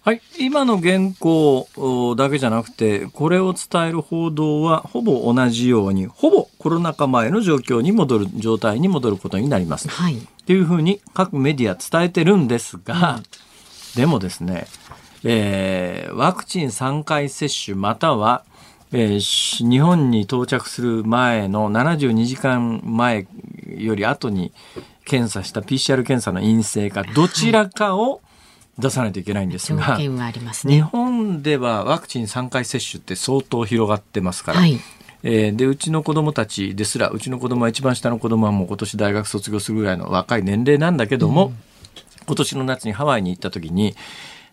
[0.00, 9.88] はい、今の原稿だけじゃなくてこれを伝える報道はほぼ同じようにほぼコロナ禍前の状況に戻る状態に戻ることになります。
[9.88, 13.22] はい、っていうふうに各メディア伝えてるんですが、うん、
[13.96, 14.66] でもですね、
[15.24, 18.44] えー、ワクチン3回接種または、
[18.92, 23.26] えー、日本に到着する前の72時間前
[23.76, 24.52] より後に
[25.04, 28.20] 検査した PCR 検査の陰性かどちらかを、はい
[28.78, 29.98] 出さないといけないんですが、
[30.68, 34.78] ね、日本ではワクチン3回接種って相当広がってますから、はい、
[35.24, 41.54] えー、でうちの子供たちですらうちの子供は一番下の子供はもう今年大学卒業するぐらいの若い年齢なんだけども、うん、
[42.26, 43.96] 今年の夏にハワイに行った時に、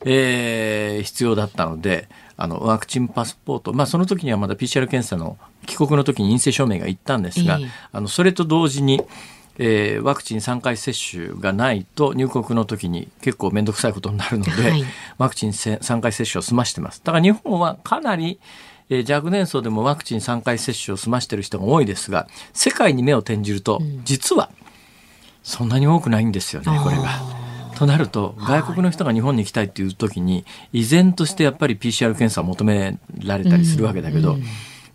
[0.05, 9.01] えー、必要だったのであのワクチンパスポート、まあ、その時にはまだ PCR 検査の帰国の時に陰性証明がいったんですが、えー、あのそれと同時に
[9.57, 14.83] えー、ワクチン3回接種がないと入国の時に結構面倒くさいことになるので、はい、
[15.17, 17.01] ワクチン3回接種を済ましてます。
[17.03, 18.39] だから日本はかなり、
[18.89, 24.49] えー、若年層でもワクチン3回接種を済ましてる人が多いですが、世界に目を転じると、うん、実は
[25.43, 27.09] そんなに多くないんですよね、これが。
[27.75, 34.43] となると外国の人が日本に来たいっていう時に依然としてやっぱり PCR 検査を求められたりするわけだけど、うんうん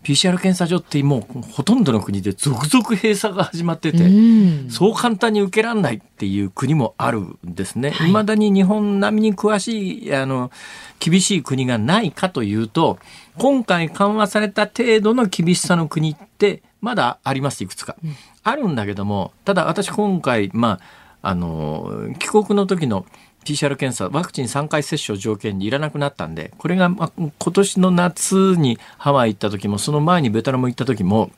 [0.03, 7.91] PCR 検査所ってもうほとんどの国で続々閉鎖が始まってて、うん、そう簡単に受けられないっていう国もあるんですね。
[7.91, 10.51] はいまだに日本並みに詳しい、あの、
[10.99, 12.99] 厳しい国がないかというと、
[13.37, 17.95] 今回緩和された程度の厳しさの国ってまだあります、いくつか。
[18.03, 20.79] うん、あるんだけども、ただ私今回、ま
[21.21, 23.05] あ、あの、帰国の時の
[23.45, 31.31] PCR 検査ワクチン3回接種を条件にいらなくなったんでこれが、まあ、今年の夏にハワイ行った時もその前にベトナム行った時も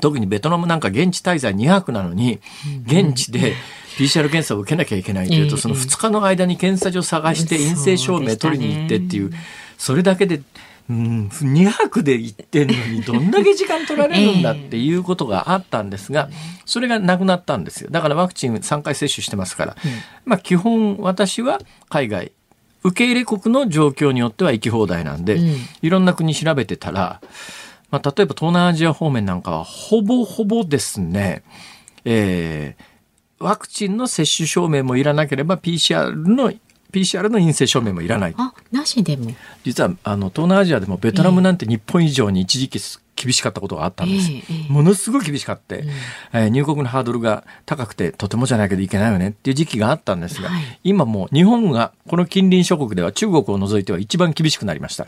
[0.00, 2.40] 特にベトナムなんか現地滞在2泊なのに
[2.84, 3.54] 現地で
[3.96, 9.32] PCR 検査を受けなきゃいけないというとその2日の間に検査所探して陰性証明取りに行ってっていう
[9.78, 10.42] それだけで
[10.88, 16.28] うん、2泊で行ってんのにどんだけ時間取られるんだっていうことがあったんですが、
[16.64, 17.90] それがなくなったんですよ。
[17.90, 19.76] だからワクチン3回接種してますから、
[20.24, 21.58] まあ基本私は
[21.88, 22.32] 海外、
[22.84, 25.40] 受け入れ国の状況によっては行き放題なんで、
[25.82, 27.20] いろんな国調べてたら、
[27.90, 31.42] まあ例えば東南アジア方面なんかはほぼほぼですね、
[32.04, 36.52] えー、ワクチンの接種証明もいらなければ PCR の
[36.96, 38.34] PCR の陰性証明もいらない。
[38.38, 39.34] あ、なしでも。
[39.64, 42.80] 実はあの東南アジアでもベトナムなんて日本以上に一時期
[43.16, 44.30] 厳しかったことがあったんです。
[44.30, 45.84] えー、ものすごい厳しかって、
[46.32, 55.06] えー、入国のハードルが高くてとてもじゃないけどいけないよねっていう時期があったんですが、はい、今もう日本がこの近隣諸国では中国を除いては一番厳しくなりました。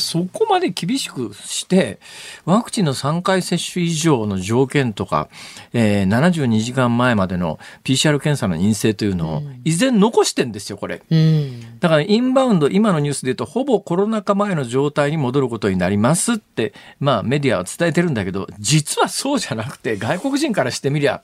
[0.00, 1.98] そこまで厳しくして
[2.44, 5.28] ワクチンの3回接種以上の条件とか、
[5.72, 21.22] えー、72時間前までの PCR 検査の陰性というのを依然残してんですよこれ、うん、だからインバウンド今のニュースで言うとほぼコロナ禍前の状態に戻ることになりますってまあメディアは伝えてるんだけど実はそうじゃなくて外国人からしてみりゃ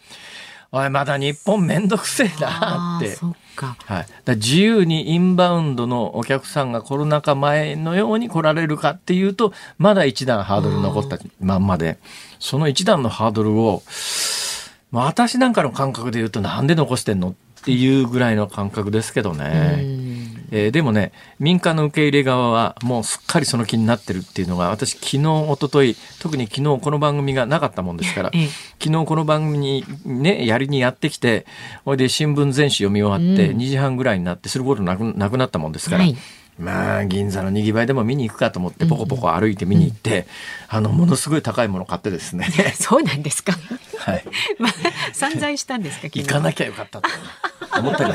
[0.70, 3.16] おいまだ日本めんどくせえなって。
[3.66, 11.98] はい、だ自由にインバウンドのお客さんがコロナ禍前のように来られるかっていうとまだ一段ハードル残ったまんまで。
[12.38, 13.82] その一段のハードルを、
[14.90, 17.34] まあ、私なんかの感覚で言うとなんで残してんのっ
[17.64, 19.84] ていうぐらいの感覚ですけどね。
[20.50, 28.30] えー、でもね民間の受け入れ側はもうすっかりその気になってるっていうのが私昨日一昨日特に昨日この番組がなかったもんですから、
[28.82, 31.46] 昨日この番組にねやりにやってきて
[31.84, 36.04] ほいで新聞全紙読み終わって2時半ぐらいになってすることなくなくなったもんですから。
[36.04, 36.16] はい
[36.58, 40.26] まあ銀座のにぎわいでも見に行くかと思ってポコポコ歩いて見に行って、
[40.70, 42.48] うん、あのものすごい高いもの買ってですね。
[42.74, 43.52] そうなんですか？
[43.98, 44.24] はい。
[44.58, 44.72] まあ
[45.12, 47.08] 散財したんですか 行かなきゃよかったと
[47.78, 48.14] 思ったり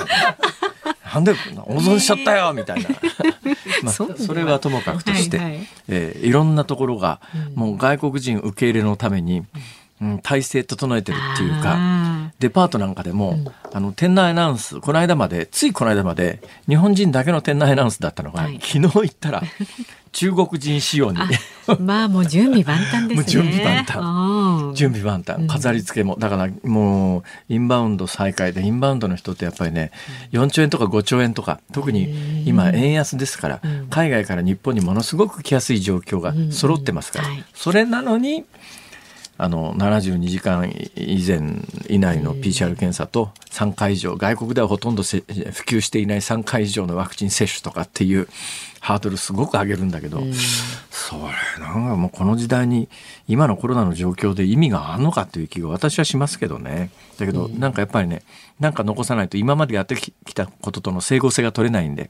[1.13, 1.31] なんで
[1.67, 2.89] 温存しちゃったよみたいな。
[3.83, 7.19] まあ、それはともかくとして、はいはい、えー、いろんなところが、
[7.53, 9.43] もう外国人受け入れのために、
[10.03, 11.79] うん、体制整えてるっていうか
[12.39, 19.43] デパートなんかでも、うん、あの店内アナウンスこの間までついこの間まで日本人だけの店内アナウンスだったのが、はい、昨日行ったら
[20.13, 21.17] 中国人仕様に。
[21.79, 23.23] まあもう準備万端ですね。
[23.25, 24.77] 準備万端。
[24.77, 25.47] 準備万端。
[25.47, 29.91] 飾り付けも、だからもうインバウンド再開でインバウンドの人ってやっぱりね
[30.31, 38.45] 4兆円とか5兆円とか特に今円安ですから、海外から日本にものすごく来やすい状況が揃ってますから、それなのに
[39.37, 41.41] あの72時間以前
[41.89, 48.27] 以内の PCR 検査と3回以上外国ではほとんど普及していない3回以上のワクチン接種とかっていう
[48.79, 50.21] ハードルすごく上げるんだけど、
[50.91, 52.89] それなんかもうこの時代に
[53.29, 56.89] 今のコロナの状況で意味があるのかという気が私はしますけどね。
[57.17, 58.23] だけどなんかやっぱりね
[58.59, 62.09] なんか残さないと今までやってきたこととの整合性が取れないんで、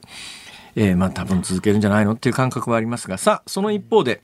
[0.74, 4.20] えー、まあ多分続けるんじゃないのっていう感覚はありますがさあその一方で。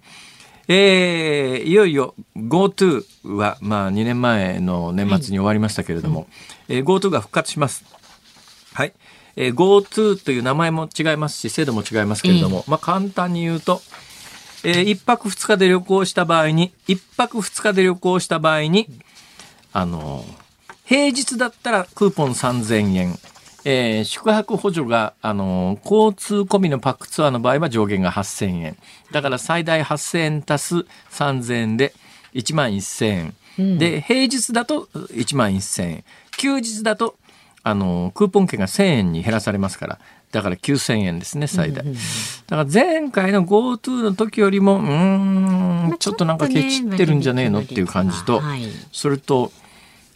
[0.72, 6.28] えー、いよいよ GoTo は、まあ、2年前の年末に終わりましたけれども、はい、
[6.68, 7.84] えー、GoTo が復活します。
[8.72, 8.92] はい。
[9.34, 13.82] えー、GoTo という名前も違いますし、制度も違いますけれども、えー、まあ、簡単に言うと、
[14.62, 18.86] えー、1泊2日で旅行した場合に、1泊2日で旅行した場合に、
[19.72, 20.24] あの
[20.84, 23.18] 平日だったらクーポン3000円、
[23.64, 28.76] えー、宿泊補助が、あのー、交通込みのパックツアーの場合は上限が8000円。
[29.12, 30.76] だから最大8000円足す
[31.10, 31.94] 3000円で
[32.34, 33.34] 1万1000円。
[33.58, 36.04] うん、で、平日だと1万1000円。
[36.36, 37.16] 休日だと、
[37.62, 39.98] あのー、クーポン券が1000円に減らされますから。
[40.32, 41.84] だから9000円ですね、最大。
[41.84, 48.40] だから前回の GoTo の時よりも、うん、ちょっとなんかケチってるんじゃねえのっていう感じと、
[48.92, 49.52] それと、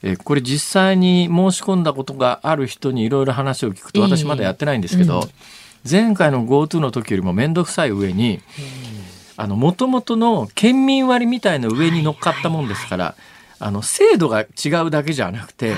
[0.06, 5.22] えこれ実際に申し込んだことがある人にいろいろ話を聞くと私まだやってないんですけど、
[5.90, 8.40] 前回の GoTo の時よりも面倒くさい上に
[9.38, 13.14] あの元々の県民割みたいな上に乗っかったもんですから、
[13.58, 15.74] あの制度が違うだけじゃなくて、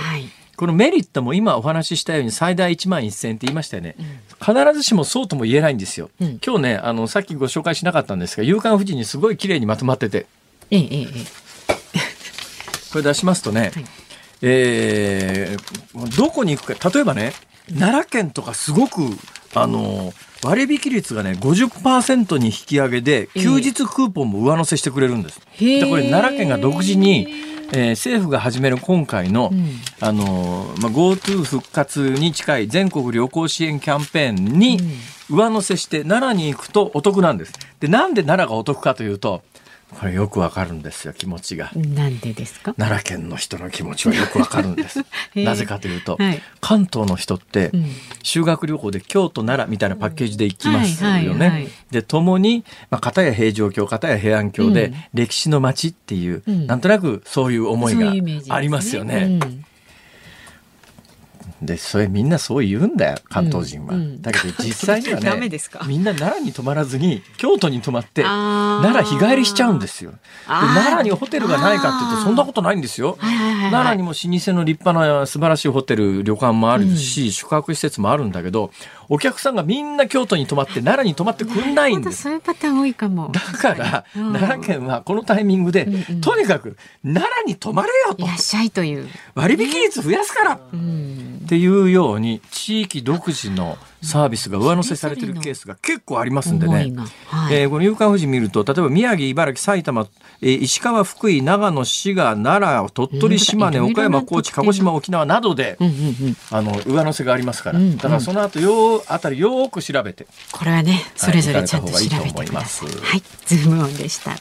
[0.56, 3.94] このメリットも今お話ししたように最大1万1000って言いましたよね、
[4.40, 10.26] 必ずしもそうとも言えないんですよ、うん、今日ねあのさっきご紹介しなかったんですが夕刊富士にすごい綺麗にまとまってて、
[10.72, 11.06] ええ、
[12.90, 13.84] これ出しますとね、はい
[14.42, 17.32] えー、どこに行くか例えばね
[17.68, 19.02] 奈良県とかすごく
[19.54, 20.12] あの
[20.44, 25.40] 割引率がね50%に引き上げで休日クーポンも上乗せしてくれるんです。
[25.58, 34.78] でこれ奈良県が独自にえー、政府が始める今回の、うん、あのまあ、GoTo 復活に近い全国旅行支援キャンペーンに
[35.28, 37.52] 上乗せして奈良に行くとお得なんです。
[37.80, 39.42] でなんで奈良がお得かというと
[39.94, 41.70] これよくわかるんですよ気持ちが。
[41.74, 42.74] なんでですか？
[42.74, 45.04] 奈良県の人の気持ちはよくわかるんです。
[45.36, 47.70] なぜかというと、はい、関東の人って
[48.22, 51.68] 修学旅行で京都奈良みたいなパッケージで行きますよね。
[51.90, 58.12] でともに、まあ、片や平城京片や平安京で歴史の街っていう、うん、なんとなくそういう思いが
[58.54, 59.38] ありますよね。
[61.62, 64.00] でそれみんなそう言うんだよ関東人は、うん。
[64.00, 65.50] うん、だけど実際にはね
[65.86, 70.10] みんな奈良に泊まらずに京都に泊まって奈良日帰りしちゃうんですよ。
[70.10, 73.16] で奈良にホテルがないかっていうとそんなことないんですよ、
[73.70, 78.70] 奈良にも老舗の立派な素晴らしいホテル旅館もあるし、うん、宿泊施設もあるんだけど
[79.08, 82.22] お客さんがみんな京都に泊まって奈良に泊まってくんないんです。
[82.22, 83.30] そういうパターン多いかも。
[83.32, 88.24] だから奈良県はこのタイミングで、うんうん、とにかく奈良に泊まれよと。
[88.24, 89.08] いらっしゃいという。
[89.34, 91.40] 割引率増やすから、うん。
[91.44, 96.74] っていうように地域独自のサービスが上乗せされてるケースが結構ありますんでね。
[97.26, 97.54] はい。
[97.54, 100.06] えーこの夕刊富士見ると、例えば宮城、茨城、埼玉、
[100.40, 105.98] えー石川、福井、長野、滋賀、奈良、鳥取、島根、いろいろな岡山、高知、鹿児島、沖縄などで、うんうんう
[106.30, 106.36] ん。
[106.50, 107.96] あの上乗せがありますから、うんうん。
[107.96, 110.26] だからその後ようあたりよーく調べて。
[110.52, 112.88] これはねそれぞれちゃんと調べてくだますさい。
[113.02, 113.22] はい。
[113.46, 114.32] ズームオンでした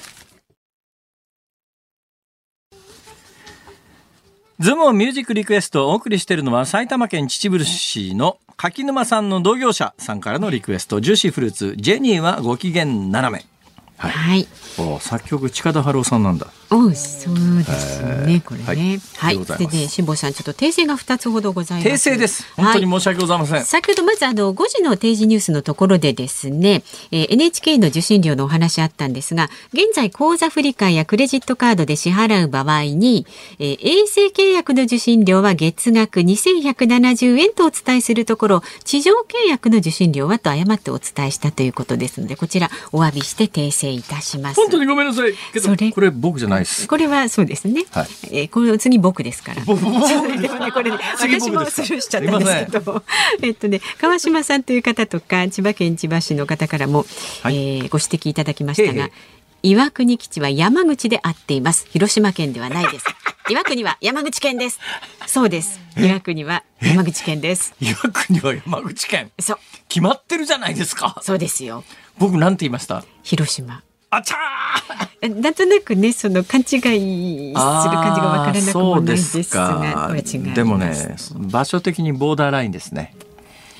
[4.58, 13.46] ズームミュージックリクエストをお送りしているのは埼玉県秩父市の柿沼さんの同業者さんからのリクエスト、ジューシーフルーツ、ジェニーはご機嫌斜め。
[13.98, 14.12] はい。
[14.12, 14.48] はい
[14.78, 16.48] お作曲近田春夫さんなんだ。
[16.72, 19.00] おそうですね、これね。
[19.18, 19.46] はいはい。
[19.58, 21.90] でね、辛坊さん、ちょっと訂正が二つほどございます。
[21.90, 22.46] 訂正です。
[22.56, 23.66] 本当に申し訳ございません。
[23.66, 33.26] 先ほどまずあの5時の定時ニュースのところでですね、えー NHK の受信料のお話あったんですが現在口座振替やクレジットカードで支払う場合に、
[33.60, 44.56] えー衛星契約の受信料は月額2170円とお伝えするところ地上契約の受信料はと誤ってお伝えしたということですのでこちらお詫びして訂正いたします。
[44.62, 45.34] 本当にごめんなさい。
[45.54, 46.88] けどそれこれ僕じゃないです。
[46.88, 47.86] これはそうですね。
[47.92, 49.62] はいえーこれ次僕ですから。
[49.66, 53.04] 僕 でもねこれね次私もスルーしちゃったんですけど、
[53.42, 57.06] えっとね川島さんという方とか千葉県千葉市の方からも、
[57.44, 59.12] はいえーご指摘いただきましたがへ。
[59.64, 61.88] 岩国基地は山口で合っています。
[61.90, 63.06] 広島県ではないです。
[63.50, 64.80] 岩国は山口県です。
[65.26, 65.80] そうです。
[65.98, 67.74] 岩国は山口県です。
[67.82, 69.32] 岩国は山口県。
[69.40, 71.20] そう、決まってるじゃないですか。
[71.24, 71.84] そうですよ。
[72.20, 73.04] 僕なんて言いました？
[73.24, 73.82] 広島。
[74.10, 80.14] あちゃーえなんとなくね、その勘違いする感じがわからなくもないですが。
[80.54, 83.16] でもね場所的にボーダーラインですね、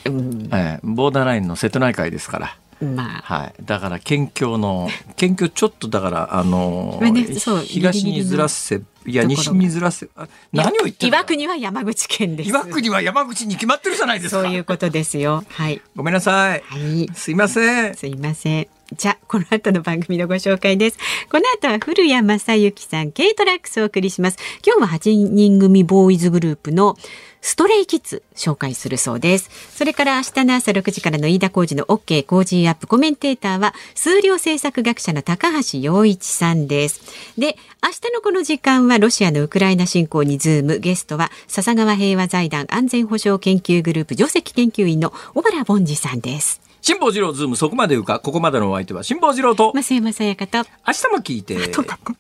[0.06, 3.22] うん、ええボーダーラインの瀬戸内海ですからまあ。
[3.22, 12.50] はい、だから県境の県境ちょっとだからあのまあね東にずらせいや西にずらせあ何を言って岩国は山口県です。
[12.50, 15.44] 岩国は山口に決まってるじゃないですかそういうことですよ。
[15.50, 15.82] はい。
[15.96, 17.08] ごめんなさい、はい。
[17.14, 18.68] すいませんすいません。
[18.94, 21.00] じゃあ、この後の番組のご紹介です。
[21.32, 24.38] この後は古谷正幸さん、軽トラックスをお送りします。
[24.66, 26.96] 今日は8人組ボーイズグループの
[27.42, 29.50] ストレイキッズ紹介するそうです。
[29.76, 37.02] それから明日の朝6時からの飯田浩二の OK 工事アップコメンテーターは数量政策学者の高橋洋一さんです。
[37.40, 40.80] で、明日のこの時間はロシアのウクライナ侵攻にズーム。
[40.80, 46.62] ゲストは笹川平和財団安全保障研究グループ上席研究員の小原凡司さんです。
[46.86, 48.20] 辛坊治郎ズームそこまで言うか？
[48.20, 49.72] ここまでのお相手は辛坊治郎と。
[49.74, 50.60] 増山さやかと。
[50.60, 50.64] 明
[50.94, 51.58] 日も聞いて。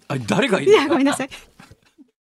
[0.08, 1.30] あ誰がいるいや、ごめんなさい。